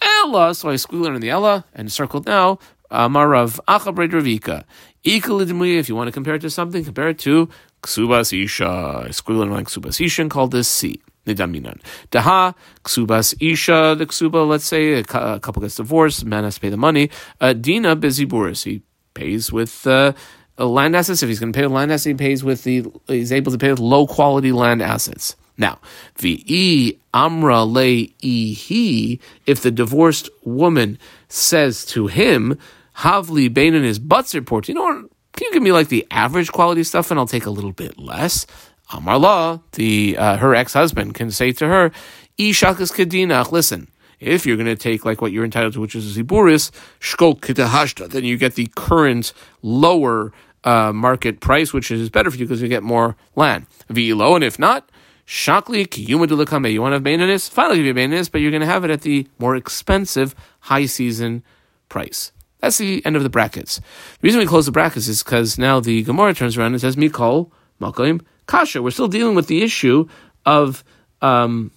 Ella, 0.00 0.54
so 0.54 0.70
I 0.70 0.76
squeal 0.76 1.06
in 1.06 1.20
the 1.20 1.30
Ella 1.30 1.64
and 1.74 1.90
circled 1.90 2.26
now. 2.26 2.58
Amarav 2.90 3.60
Achabred 3.68 4.12
Ravika. 4.12 4.64
If 5.04 5.88
you 5.88 5.94
want 5.94 6.08
to 6.08 6.12
compare 6.12 6.34
it 6.34 6.40
to 6.40 6.50
something, 6.50 6.84
compare 6.84 7.08
it 7.10 7.18
to 7.20 7.48
Ksubas 7.82 8.32
Isha. 8.32 9.06
Squiggle 9.10 9.50
like 9.50 9.66
Ksubas 9.66 10.04
Isha 10.04 10.22
and 10.22 10.30
call 10.30 10.48
this 10.48 10.68
C. 10.68 11.00
Nidaminan. 11.26 11.80
Daha, 12.10 12.54
Ksubas 12.84 13.34
Isha, 13.40 13.94
the 13.96 14.06
Ksuba, 14.06 14.46
let's 14.48 14.64
say 14.64 14.94
a, 14.94 15.04
couple 15.04 15.62
gets 15.62 15.76
divorced, 15.76 16.24
man 16.24 16.44
has 16.44 16.56
to 16.56 16.60
pay 16.60 16.70
the 16.70 16.76
money. 16.76 17.10
Uh, 17.40 17.52
Dina 17.52 17.94
Biziburis, 17.94 18.64
he 18.64 18.82
pays 19.14 19.52
with 19.52 19.86
uh, 19.86 20.12
land 20.58 20.96
assets. 20.96 21.22
If 21.22 21.28
he's 21.28 21.38
going 21.38 21.52
to 21.52 21.56
pay 21.56 21.66
with 21.66 21.72
land 21.72 21.92
assets, 21.92 22.04
he 22.04 22.14
pays 22.14 22.42
with 22.42 22.64
the, 22.64 22.86
he's 23.06 23.32
able 23.32 23.52
to 23.52 23.58
pay 23.58 23.70
with 23.70 23.80
low 23.80 24.06
quality 24.06 24.52
land 24.52 24.82
assets. 24.82 25.36
Now, 25.58 25.80
vi 26.16 26.98
amra 27.12 27.64
le 27.64 28.06
ihi, 28.22 29.20
if 29.44 29.62
the 29.62 29.72
divorced 29.72 30.30
woman 30.44 30.98
says 31.28 31.84
to 31.86 32.06
him, 32.06 32.58
Havli 32.98 33.48
Bainan 33.48 33.84
is 33.84 33.98
butts 33.98 34.34
report. 34.34 34.68
You 34.68 34.74
know 34.74 34.82
what? 34.82 35.10
Can 35.34 35.46
you 35.46 35.52
give 35.52 35.62
me 35.62 35.70
like 35.70 35.88
the 35.88 36.06
average 36.10 36.50
quality 36.50 36.82
stuff 36.82 37.10
and 37.10 37.20
I'll 37.20 37.26
take 37.26 37.46
a 37.46 37.50
little 37.50 37.72
bit 37.72 37.96
less? 37.96 38.44
Amarla, 38.90 39.62
the 39.72 40.16
uh, 40.18 40.36
her 40.38 40.54
ex 40.54 40.72
husband, 40.72 41.14
can 41.14 41.30
say 41.30 41.52
to 41.52 41.68
her, 41.68 41.92
Ishakas 42.38 42.92
Kadinach, 42.92 43.52
listen, 43.52 43.88
if 44.18 44.46
you're 44.46 44.56
going 44.56 44.66
to 44.66 44.74
take 44.74 45.04
like 45.04 45.20
what 45.20 45.30
you're 45.30 45.44
entitled 45.44 45.74
to, 45.74 45.80
which 45.80 45.94
is 45.94 46.16
Ziburis, 46.16 46.72
Shkol 46.98 47.38
Kitahashta, 47.38 48.08
then 48.08 48.24
you 48.24 48.36
get 48.36 48.56
the 48.56 48.68
current 48.74 49.32
lower 49.62 50.32
uh, 50.64 50.92
market 50.92 51.38
price, 51.38 51.72
which 51.72 51.92
is 51.92 52.10
better 52.10 52.30
for 52.30 52.36
you 52.36 52.46
because 52.46 52.60
you 52.60 52.68
get 52.68 52.82
more 52.82 53.16
land. 53.36 53.66
V'ilo, 53.88 54.34
and 54.34 54.42
if 54.42 54.58
not, 54.58 54.90
Shakli 55.24 55.86
Kiyuma 55.86 56.72
you 56.72 56.80
want 56.80 56.92
to 56.92 56.96
have 56.96 57.02
maintenance? 57.02 57.48
Fine, 57.48 57.70
I'll 57.70 57.76
give 57.76 57.84
you 57.84 57.94
maintenance, 57.94 58.28
but 58.28 58.40
you're 58.40 58.50
going 58.50 58.62
to 58.62 58.66
have 58.66 58.84
it 58.84 58.90
at 58.90 59.02
the 59.02 59.28
more 59.38 59.54
expensive 59.54 60.34
high 60.60 60.86
season 60.86 61.44
price. 61.88 62.32
That's 62.60 62.78
the 62.78 63.04
end 63.06 63.16
of 63.16 63.22
the 63.22 63.30
brackets. 63.30 63.76
The 63.76 64.26
reason 64.26 64.40
we 64.40 64.46
close 64.46 64.66
the 64.66 64.72
brackets 64.72 65.08
is 65.08 65.22
because 65.22 65.58
now 65.58 65.80
the 65.80 66.02
Gemara 66.02 66.34
turns 66.34 66.56
around 66.56 66.72
and 66.72 66.80
says 66.80 66.96
Mikol 66.96 67.50
Makoim 67.80 68.22
Kasha. 68.46 68.82
We're 68.82 68.90
still 68.90 69.08
dealing 69.08 69.36
with 69.36 69.46
the 69.46 69.62
issue 69.62 70.08
of 70.44 70.82
um, 71.22 71.70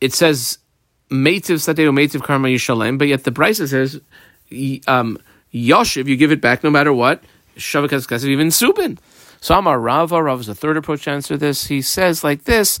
it 0.00 0.12
says 0.14 0.58
Mativ 1.10 1.58
Sateo 1.58 1.90
Mativ 1.90 2.22
Karma 2.22 2.48
Yishalem, 2.48 2.98
but 2.98 3.08
yet 3.08 3.24
the 3.24 3.30
Brisa 3.30 3.68
says 3.68 4.00
um, 4.86 5.18
Yoshiv, 5.52 6.06
you 6.06 6.16
give 6.16 6.32
it 6.32 6.40
back 6.40 6.64
no 6.64 6.70
matter 6.70 6.92
what. 6.92 7.22
Shavakas 7.56 8.08
Kasev 8.08 8.28
even 8.28 8.48
Subin. 8.48 8.98
So 9.40 9.56
Amar 9.56 9.78
Rava, 9.78 10.22
Rava 10.22 10.40
is 10.40 10.46
the 10.46 10.54
third 10.54 10.76
approach 10.76 11.04
to 11.04 11.10
answer 11.10 11.36
this. 11.36 11.66
He 11.66 11.82
says 11.82 12.24
like 12.24 12.44
this 12.44 12.78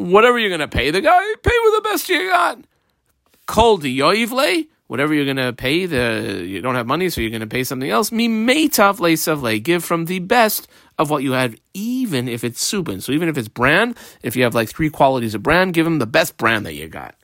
whatever 0.00 0.38
you're 0.38 0.48
going 0.48 0.60
to 0.60 0.68
pay 0.68 0.90
the 0.90 1.00
guy, 1.00 1.34
pay 1.42 1.52
with 1.64 1.74
the 1.74 1.88
best 1.90 2.08
you 2.08 2.28
got. 2.28 2.58
Kol 3.46 3.78
Yoivle, 3.78 4.68
whatever 4.90 5.14
you're 5.14 5.24
going 5.24 5.36
to 5.36 5.52
pay, 5.52 5.86
the 5.86 6.42
you 6.44 6.60
don't 6.60 6.74
have 6.74 6.86
money, 6.86 7.08
so 7.08 7.20
you're 7.20 7.30
going 7.30 7.38
to 7.40 7.46
pay 7.46 7.62
something 7.62 7.88
else. 7.88 8.10
Mi 8.10 8.28
meitav 8.28 8.98
leisavle, 8.98 9.62
give 9.62 9.84
from 9.84 10.06
the 10.06 10.18
best 10.18 10.66
of 10.98 11.10
what 11.10 11.22
you 11.22 11.30
have, 11.30 11.54
even 11.74 12.28
if 12.28 12.42
it's 12.42 12.60
subin. 12.60 13.00
So 13.00 13.12
even 13.12 13.28
if 13.28 13.38
it's 13.38 13.46
brand, 13.46 13.96
if 14.24 14.34
you 14.34 14.42
have 14.42 14.52
like 14.52 14.68
three 14.68 14.90
qualities 14.90 15.32
of 15.32 15.44
brand, 15.44 15.74
give 15.74 15.84
them 15.84 16.00
the 16.00 16.08
best 16.08 16.36
brand 16.36 16.66
that 16.66 16.74
you 16.74 16.88
got. 16.88 17.14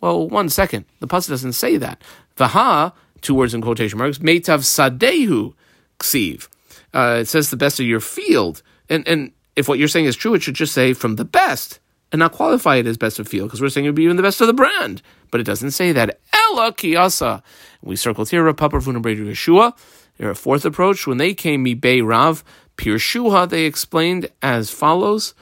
Well, 0.00 0.26
one 0.26 0.48
second, 0.48 0.86
the 1.00 1.06
pasuk 1.06 1.28
doesn't 1.28 1.52
say 1.52 1.76
that. 1.76 2.00
Vaha, 2.38 2.94
two 3.20 3.34
words 3.34 3.52
in 3.52 3.60
quotation 3.60 3.98
marks, 3.98 4.18
meitav 4.18 4.64
sadehu 4.64 5.52
ksiv. 6.00 6.48
Uh, 6.94 7.18
it 7.20 7.28
says 7.28 7.50
the 7.50 7.58
best 7.58 7.78
of 7.78 7.84
your 7.84 8.00
field, 8.00 8.62
and 8.88 9.06
and 9.06 9.32
if 9.54 9.68
what 9.68 9.78
you're 9.78 9.86
saying 9.86 10.06
is 10.06 10.16
true, 10.16 10.32
it 10.32 10.42
should 10.42 10.54
just 10.54 10.72
say 10.72 10.94
from 10.94 11.16
the 11.16 11.26
best 11.26 11.78
and 12.12 12.18
not 12.18 12.32
qualify 12.32 12.76
it 12.76 12.86
as 12.86 12.96
best 12.96 13.18
of 13.18 13.26
field 13.26 13.48
because 13.48 13.60
we're 13.60 13.70
saying 13.70 13.86
it 13.86 13.88
would 13.88 13.96
be 13.96 14.04
even 14.04 14.16
the 14.16 14.22
best 14.22 14.40
of 14.40 14.46
the 14.46 14.52
brand. 14.52 15.02
But 15.30 15.40
it 15.40 15.44
doesn't 15.44 15.72
say 15.72 15.92
that. 15.92 16.20
Ella 16.32 16.72
Kiasa. 16.72 17.42
We 17.82 17.96
circled 17.96 18.28
here 18.28 18.46
a 18.46 18.54
Papa 18.54 18.76
Ravuna 18.76 19.02
Yeshua. 19.02 19.76
A 20.20 20.34
fourth 20.34 20.64
approach. 20.64 21.06
When 21.06 21.16
they 21.16 21.34
came 21.34 21.62
mi 21.62 21.74
Bay 21.74 22.00
Rav 22.02 22.44
Pirshuha, 22.76 23.48
they 23.48 23.64
explained 23.64 24.28
as 24.40 24.70
follows: 24.70 25.34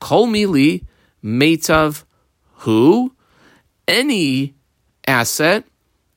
Kol 0.00 0.28
mili 0.28 0.84
meitav 1.24 2.04
who 2.58 3.14
any 3.88 4.54
asset 5.06 5.64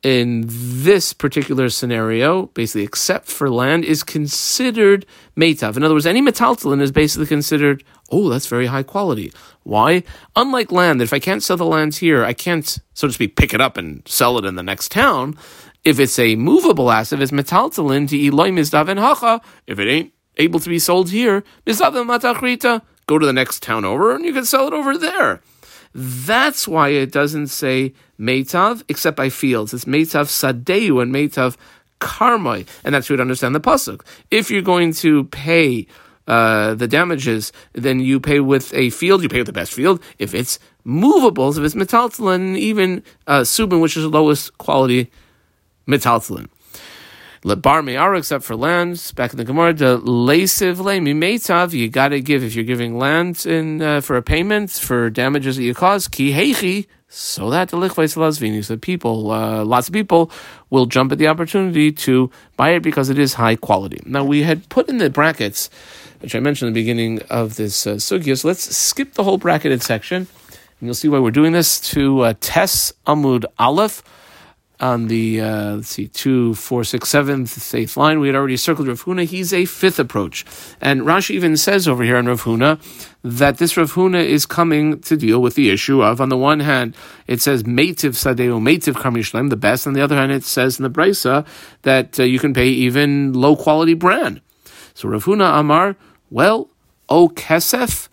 in 0.04 0.46
this 0.48 1.14
particular 1.14 1.70
scenario, 1.70 2.48
basically 2.48 2.84
except 2.84 3.28
for 3.28 3.50
land, 3.50 3.86
is 3.86 4.04
considered 4.04 5.06
metav. 5.38 5.78
In 5.78 5.84
other 5.84 5.94
words, 5.94 6.08
any 6.08 6.22
metaltalin 6.22 6.82
is 6.82 6.92
basically 6.92 7.28
considered, 7.28 7.84
oh, 8.10 8.30
that's 8.30 8.48
very 8.48 8.66
high 8.66 8.84
quality. 8.84 9.32
Why? 9.64 10.04
Unlike 10.36 10.72
land, 10.72 11.02
if 11.02 11.14
I 11.14 11.20
can't 11.20 11.44
sell 11.44 11.58
the 11.58 11.66
land 11.66 11.96
here, 11.96 12.26
I 12.26 12.34
can't, 12.34 12.80
so 12.94 13.08
to 13.08 13.14
speak, 13.14 13.36
pick 13.36 13.54
it 13.54 13.62
up 13.62 13.78
and 13.78 14.02
sell 14.08 14.40
it 14.40 14.46
in 14.46 14.56
the 14.56 14.64
next 14.64 14.92
town. 14.92 15.38
If 15.84 16.00
it's 16.00 16.18
a 16.18 16.36
movable 16.36 16.92
asset, 16.92 17.22
it's 17.22 17.32
metaltalin 17.32 18.10
to 18.10 18.28
Eloi 18.28 18.50
Mizdav 18.50 18.90
and 18.90 19.00
Hacha, 19.00 19.42
if 19.68 19.78
it 19.78 19.88
ain't 19.88 20.14
able 20.38 20.60
to 20.60 20.70
be 20.70 20.80
sold 20.80 21.12
here, 21.12 21.44
Mizdav 21.66 21.94
Matachrita, 21.94 22.82
go 23.06 23.20
to 23.20 23.26
the 23.26 23.34
next 23.34 23.62
town 23.62 23.86
over 23.86 24.16
and 24.16 24.26
you 24.26 24.34
can 24.34 24.46
sell 24.46 24.68
it 24.68 24.74
over 24.74 24.98
there. 24.98 25.42
That's 25.94 26.68
why 26.68 26.90
it 26.90 27.12
doesn't 27.12 27.48
say 27.48 27.94
Meitav, 28.20 28.84
except 28.88 29.18
by 29.18 29.30
fields. 29.30 29.74
It's 29.74 29.86
Meitav 29.86 30.28
Sadeu 30.28 31.02
and 31.02 31.14
Meitav 31.14 31.58
Karmoi. 32.00 32.68
And 32.84 32.96
that's 32.96 33.08
how 33.08 33.14
you'd 33.14 33.22
understand 33.22 33.56
the 33.56 33.60
Pasuk. 33.60 34.06
If 34.30 34.50
you're 34.50 34.62
going 34.62 34.94
to 34.94 35.26
pay 35.26 35.88
uh, 36.28 36.76
the 36.76 36.88
damages, 36.88 37.52
then 37.74 38.00
you 38.00 38.20
pay 38.20 38.40
with 38.40 38.74
a 38.74 38.90
field, 38.92 39.24
you 39.24 39.30
pay 39.30 39.40
with 39.40 39.48
the 39.48 39.54
best 39.54 39.74
field. 39.74 40.02
If 40.18 40.34
it's 40.34 40.60
movables, 40.86 41.58
if 41.58 41.64
it's 41.64 41.76
metaltalin, 41.76 42.58
even 42.58 43.04
uh, 43.28 43.42
subin, 43.42 43.82
which 43.82 43.98
is 43.98 44.04
the 44.04 44.10
lowest 44.10 44.58
quality 44.58 45.12
metaltalin. 45.88 46.48
Lebar 47.44 47.84
me'ara, 47.84 48.20
except 48.20 48.44
for 48.44 48.56
land. 48.56 49.12
Back 49.16 49.32
in 49.34 49.38
the 49.38 49.44
Gemara, 49.44 49.74
the 49.74 49.98
leisiv 50.00 50.78
le 50.78 51.00
mimetav. 51.00 51.74
You 51.74 51.90
got 51.90 52.10
to 52.10 52.22
give 52.22 52.44
if 52.44 52.54
you're 52.54 52.64
giving 52.64 53.00
land 53.00 53.48
in 53.48 53.82
uh, 53.82 54.02
for 54.02 54.16
a 54.16 54.22
payment 54.22 54.70
for 54.70 55.10
damages 55.10 55.56
that 55.56 55.64
you 55.64 55.74
cause. 55.74 56.08
Ki 56.08 56.34
heichi, 56.34 56.86
so 57.08 57.50
that 57.50 57.70
the 57.70 57.78
lichvais 57.78 58.16
lasvini, 58.16 58.64
so 58.64 58.78
people, 58.78 59.32
uh, 59.32 59.66
lots 59.66 59.88
of 59.88 59.94
people 59.94 60.32
will 60.70 60.86
jump 60.86 61.12
at 61.12 61.18
the 61.18 61.28
opportunity 61.28 61.92
to 61.92 62.30
buy 62.58 62.70
it 62.70 62.82
because 62.82 63.10
it 63.10 63.18
is 63.18 63.34
high 63.34 63.56
quality. 63.56 64.00
Now 64.06 64.24
we 64.24 64.44
had 64.44 64.70
put 64.70 64.88
in 64.88 65.00
the 65.00 65.10
brackets, 65.10 65.72
which 66.20 66.36
I 66.36 66.40
mentioned 66.40 66.68
in 66.68 66.74
the 66.76 66.80
beginning 66.80 67.24
of 67.24 67.56
this 67.56 67.88
uh, 67.88 67.96
sugya. 67.96 68.38
So 68.38 68.50
let's 68.50 68.76
skip 68.76 69.16
the 69.16 69.24
whole 69.24 69.40
bracketed 69.40 69.82
section, 69.82 70.28
and 70.80 70.88
you'll 70.88 70.94
see 70.94 71.10
why 71.10 71.18
we're 71.18 71.32
doing 71.32 71.54
this 71.54 71.80
to 71.90 72.22
uh, 72.22 72.34
Tes 72.40 72.94
Amud 73.08 73.46
Aleph 73.58 74.04
on 74.82 75.08
the 75.08 75.40
uh, 75.40 75.76
let's 75.76 75.90
see 75.90 76.08
two 76.08 76.56
four 76.56 76.84
six 76.84 77.08
seventh 77.10 77.74
eighth 77.74 77.96
line 77.96 78.20
we 78.20 78.28
had 78.28 78.36
already 78.36 78.58
circled 78.58 78.88
Rav 78.88 79.04
Huna. 79.04 79.26
He's 79.26 79.54
a 79.54 79.66
fifth 79.66 80.00
approach. 80.00 80.44
And 80.82 81.02
Rashi 81.02 81.32
even 81.32 81.56
says 81.56 81.88
over 81.88 82.04
here 82.04 82.18
in 82.18 82.28
Rav 82.28 82.42
Huna 82.42 82.82
that 83.24 83.60
this 83.60 83.78
Rav 83.78 83.94
Huna 83.94 84.26
is 84.26 84.48
coming 84.48 85.00
to 85.02 85.16
deal 85.16 85.42
with 85.42 85.54
the 85.54 85.70
issue 85.70 86.02
of 86.02 86.20
on 86.20 86.30
the 86.30 86.38
one 86.38 86.60
hand 86.60 86.96
it 87.28 87.42
says 87.42 87.64
Meitiv 87.64 88.16
Sadeo 88.16 88.60
Meitiv 88.60 88.96
Karmishlem 88.96 89.52
the 89.52 89.56
best. 89.56 89.86
On 89.86 89.94
the 89.94 90.02
other 90.02 90.16
hand 90.16 90.32
it 90.32 90.44
says 90.44 90.80
in 90.80 90.84
the 90.84 90.90
Brisa 90.90 91.46
that 91.84 92.20
uh, 92.20 92.24
you 92.24 92.40
can 92.40 92.54
pay 92.54 92.68
even 92.68 93.34
low 93.34 93.56
quality 93.56 93.94
brand 93.94 94.42
so 94.96 95.08
Rav 95.08 95.24
Huna 95.26 95.60
Amar 95.60 95.96
well 96.32 96.70
O 97.08 97.30
Kesef 97.30 98.10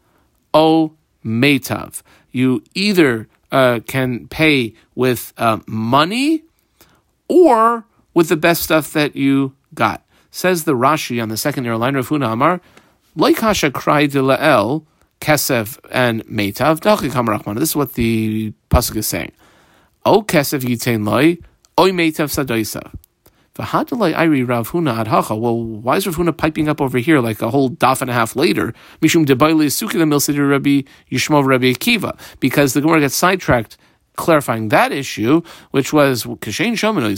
O 0.52 0.92
Meitav. 1.24 2.02
You 2.30 2.62
either 2.74 3.26
uh, 3.50 3.80
can 3.86 4.28
pay 4.28 4.74
with 4.94 5.32
uh, 5.38 5.60
money 5.66 6.44
or 7.28 7.84
with 8.14 8.28
the 8.28 8.36
best 8.36 8.62
stuff 8.62 8.92
that 8.92 9.16
you 9.16 9.54
got. 9.74 10.04
Says 10.30 10.64
the 10.64 10.74
Rashi 10.74 11.22
on 11.22 11.28
the 11.28 11.36
second 11.36 11.66
airline, 11.66 11.94
Rav 11.94 12.08
Huna 12.08 12.32
Amar, 12.32 12.60
like 13.16 13.38
Hasha 13.38 13.70
cry 13.70 14.06
de 14.06 14.22
lael, 14.22 14.86
kesef 15.20 15.78
and 15.90 16.24
meitav, 16.26 16.80
This 17.54 17.70
is 17.70 17.76
what 17.76 17.94
the 17.94 18.52
pasuk 18.70 18.96
is 18.96 19.06
saying. 19.06 19.32
O 20.04 20.22
kesef 20.22 20.62
yitain 20.62 21.06
loy, 21.06 21.38
oy 21.78 21.90
meitav 21.90 22.28
sadoisav. 22.28 22.92
V'hadalai 23.58 24.16
Iri 24.16 24.44
Rav 24.44 24.70
Huna 24.70 25.04
adhacha. 25.04 25.38
Well, 25.38 25.60
why 25.60 25.96
is 25.96 26.06
Rav 26.06 26.16
Huna 26.16 26.36
piping 26.36 26.68
up 26.68 26.80
over 26.80 26.98
here 26.98 27.18
like 27.20 27.42
a 27.42 27.50
whole 27.50 27.70
daf 27.70 28.00
and 28.00 28.08
a 28.08 28.12
half 28.12 28.36
later? 28.36 28.72
Mishum 29.00 29.26
debaili 29.26 29.66
suki 29.66 29.92
the 29.92 30.04
milsidir 30.04 30.48
Rabbi 30.48 30.82
Yishmael 31.10 31.44
Rabbi 31.44 31.72
Akiva. 31.72 32.16
Because 32.38 32.74
the 32.74 32.80
Gemara 32.80 33.00
gets 33.00 33.16
sidetracked 33.16 33.76
clarifying 34.18 34.68
that 34.68 34.92
issue, 34.92 35.40
which 35.70 35.92
was 35.92 36.24
Kashain 36.24 36.76
Shaman 36.76 37.16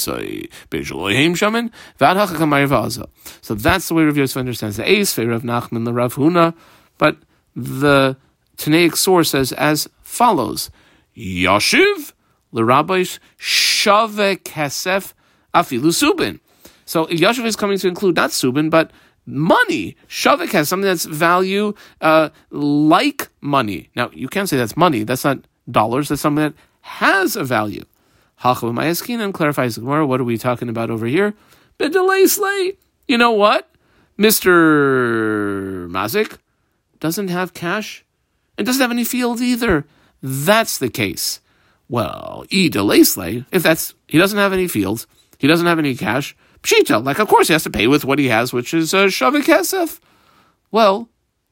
So 3.43 3.55
that's 3.55 3.89
the 3.89 3.95
way 3.95 4.05
Rav 4.05 4.17
Yosef 4.17 4.37
understands 4.37 4.77
the 4.77 4.89
Ace, 4.89 5.19
Rav 5.19 5.43
Nachman, 5.43 5.85
the 5.85 5.93
Rav 5.93 6.15
Huna, 6.15 6.55
but 6.99 7.17
the 7.57 8.17
Tanaic 8.57 8.97
source 8.97 9.31
says 9.31 9.53
as 9.53 9.89
follows: 10.03 10.71
Yashiv 11.17 12.13
l'Rabbis 12.53 13.19
Shave 13.37 14.39
Kesef 14.45 15.15
Afilu 15.55 15.91
Subin. 15.91 16.39
So 16.85 17.07
Yashiv 17.07 17.47
is 17.47 17.57
coming 17.57 17.79
to 17.79 17.89
include 17.89 18.17
not 18.17 18.31
Subin, 18.31 18.71
but 18.71 18.93
money. 19.27 19.97
Shavik 20.09 20.51
has 20.53 20.69
something 20.69 20.87
that's 20.87 21.07
value 21.07 21.75
uh, 22.01 22.29
like 22.51 23.31
money. 23.41 23.91
Now, 23.97 24.11
you 24.13 24.29
can't 24.29 24.49
say 24.49 24.57
that's 24.57 24.77
money. 24.77 25.05
That's 25.05 25.25
not 25.25 25.47
dollars. 25.71 26.09
That's 26.09 26.21
something 26.21 26.45
that 26.45 26.55
has 26.81 27.37
a 27.37 27.45
value. 27.45 27.85
Hachav 28.43 28.73
Mayaskinan 28.73 29.33
clarifies 29.33 29.75
the 29.75 29.83
Gemara. 29.83 30.07
What 30.07 30.21
are 30.21 30.25
we 30.25 30.39
talking 30.39 30.69
about 30.69 30.91
over 30.91 31.07
here? 31.07 31.35
Bedelay 31.79 32.27
slay. 32.27 32.77
You 33.07 33.19
know 33.19 33.33
what? 33.33 33.71
Mr. 34.19 35.89
Mazik 35.91 36.39
doesn't 37.01 37.29
have 37.29 37.55
cash 37.55 38.05
and 38.59 38.67
doesn't 38.67 38.81
have 38.81 38.91
any 38.91 39.05
fields 39.05 39.43
either. 39.43 39.87
That's 40.23 40.79
the 40.79 40.91
case. 40.91 41.41
Well, 41.89 42.45
e 42.51 42.69
delay 42.69 43.01
if 43.51 43.63
that's 43.63 43.95
he 44.07 44.19
doesn't 44.19 44.39
have 44.39 44.53
any 44.53 44.69
fields, 44.69 45.07
he 45.39 45.49
doesn't 45.49 45.67
have 45.67 45.79
any 45.79 45.97
cash, 45.97 46.37
pshita, 46.63 47.05
like 47.05 47.19
of 47.19 47.29
course 47.29 47.49
he 47.49 47.53
has 47.53 47.65
to 47.65 47.71
pay 47.71 47.87
with 47.89 48.05
what 48.05 48.19
he 48.19 48.29
has, 48.29 48.53
which 48.53 48.73
is 48.73 48.95
uh, 48.95 49.07
shavik 49.07 49.43
kesef. 49.43 49.99
Well, 50.71 51.09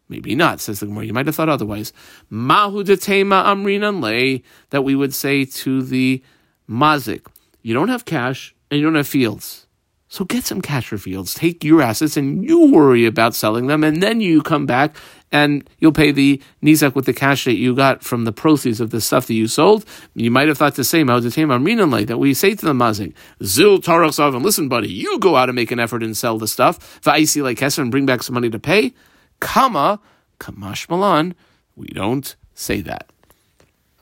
Maybe 0.09 0.35
not, 0.35 0.61
says 0.61 0.81
the 0.81 0.87
Gemara. 0.87 1.05
You 1.05 1.13
might 1.13 1.27
have 1.27 1.35
thought 1.37 1.49
otherwise. 1.51 1.93
Mahu 2.31 2.83
detema 2.83 3.45
amrinan 3.45 4.03
lay, 4.03 4.43
that 4.71 4.83
we 4.83 4.95
would 4.95 5.15
say 5.15 5.45
to 5.45 5.83
the 5.83 6.23
mazik, 6.69 7.27
you 7.63 7.75
don't 7.75 7.89
have 7.89 8.05
cash 8.05 8.55
and 8.71 8.81
you 8.81 8.87
don't 8.87 8.95
have 8.95 9.07
fields. 9.07 9.67
So 10.11 10.25
get 10.25 10.45
some 10.47 10.63
cash 10.63 10.89
for 10.89 10.97
fields. 10.97 11.35
Take 11.35 11.63
your 11.63 11.83
assets 11.83 12.17
and 12.17 12.43
you 12.43 12.73
worry 12.73 13.05
about 13.05 13.35
selling 13.35 13.67
them, 13.67 13.85
and 13.85 14.03
then 14.03 14.23
you 14.23 14.41
come 14.41 14.65
back 14.65 14.97
and 15.31 15.69
you'll 15.79 15.93
pay 15.93 16.11
the 16.11 16.41
nizak 16.63 16.95
with 16.95 17.05
the 17.05 17.13
cash 17.13 17.45
that 17.45 17.57
you 17.57 17.75
got 17.75 18.03
from 18.03 18.25
the 18.25 18.33
proceeds 18.33 18.81
of 18.81 18.89
the 18.89 19.03
stuff 19.03 19.27
that 19.27 19.35
you 19.35 19.47
sold. 19.47 19.85
You 20.15 20.31
might 20.31 20.49
have 20.49 20.57
thought 20.57 20.77
the 20.77 20.85
same. 20.85 21.09
That 21.09 22.17
we 22.19 22.33
say 22.33 22.55
to 22.55 22.65
the 22.65 22.73
mazik, 22.73 23.13
zil 23.45 23.81
tarach 23.81 24.35
and 24.35 24.43
listen, 24.43 24.71
buddy, 24.71 24.91
you 24.91 25.19
go 25.19 25.37
out 25.37 25.51
and 25.51 25.57
make 25.57 25.71
an 25.71 25.79
effort 25.79 26.03
and 26.03 26.17
sell 26.17 26.39
the 26.39 26.49
stuff. 26.49 27.03
Va'isi 27.03 27.43
like 27.43 27.61
and 27.61 27.91
bring 27.91 28.07
back 28.07 28.23
some 28.23 28.33
money 28.33 28.49
to 28.49 28.59
pay. 28.59 28.95
Kama, 29.41 30.01
Kamash 30.41 30.89
Malan, 30.91 31.35
we 31.77 31.87
don't 31.89 32.35
say 32.55 32.81
that. 32.83 33.11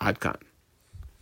Adkan. 0.01 0.37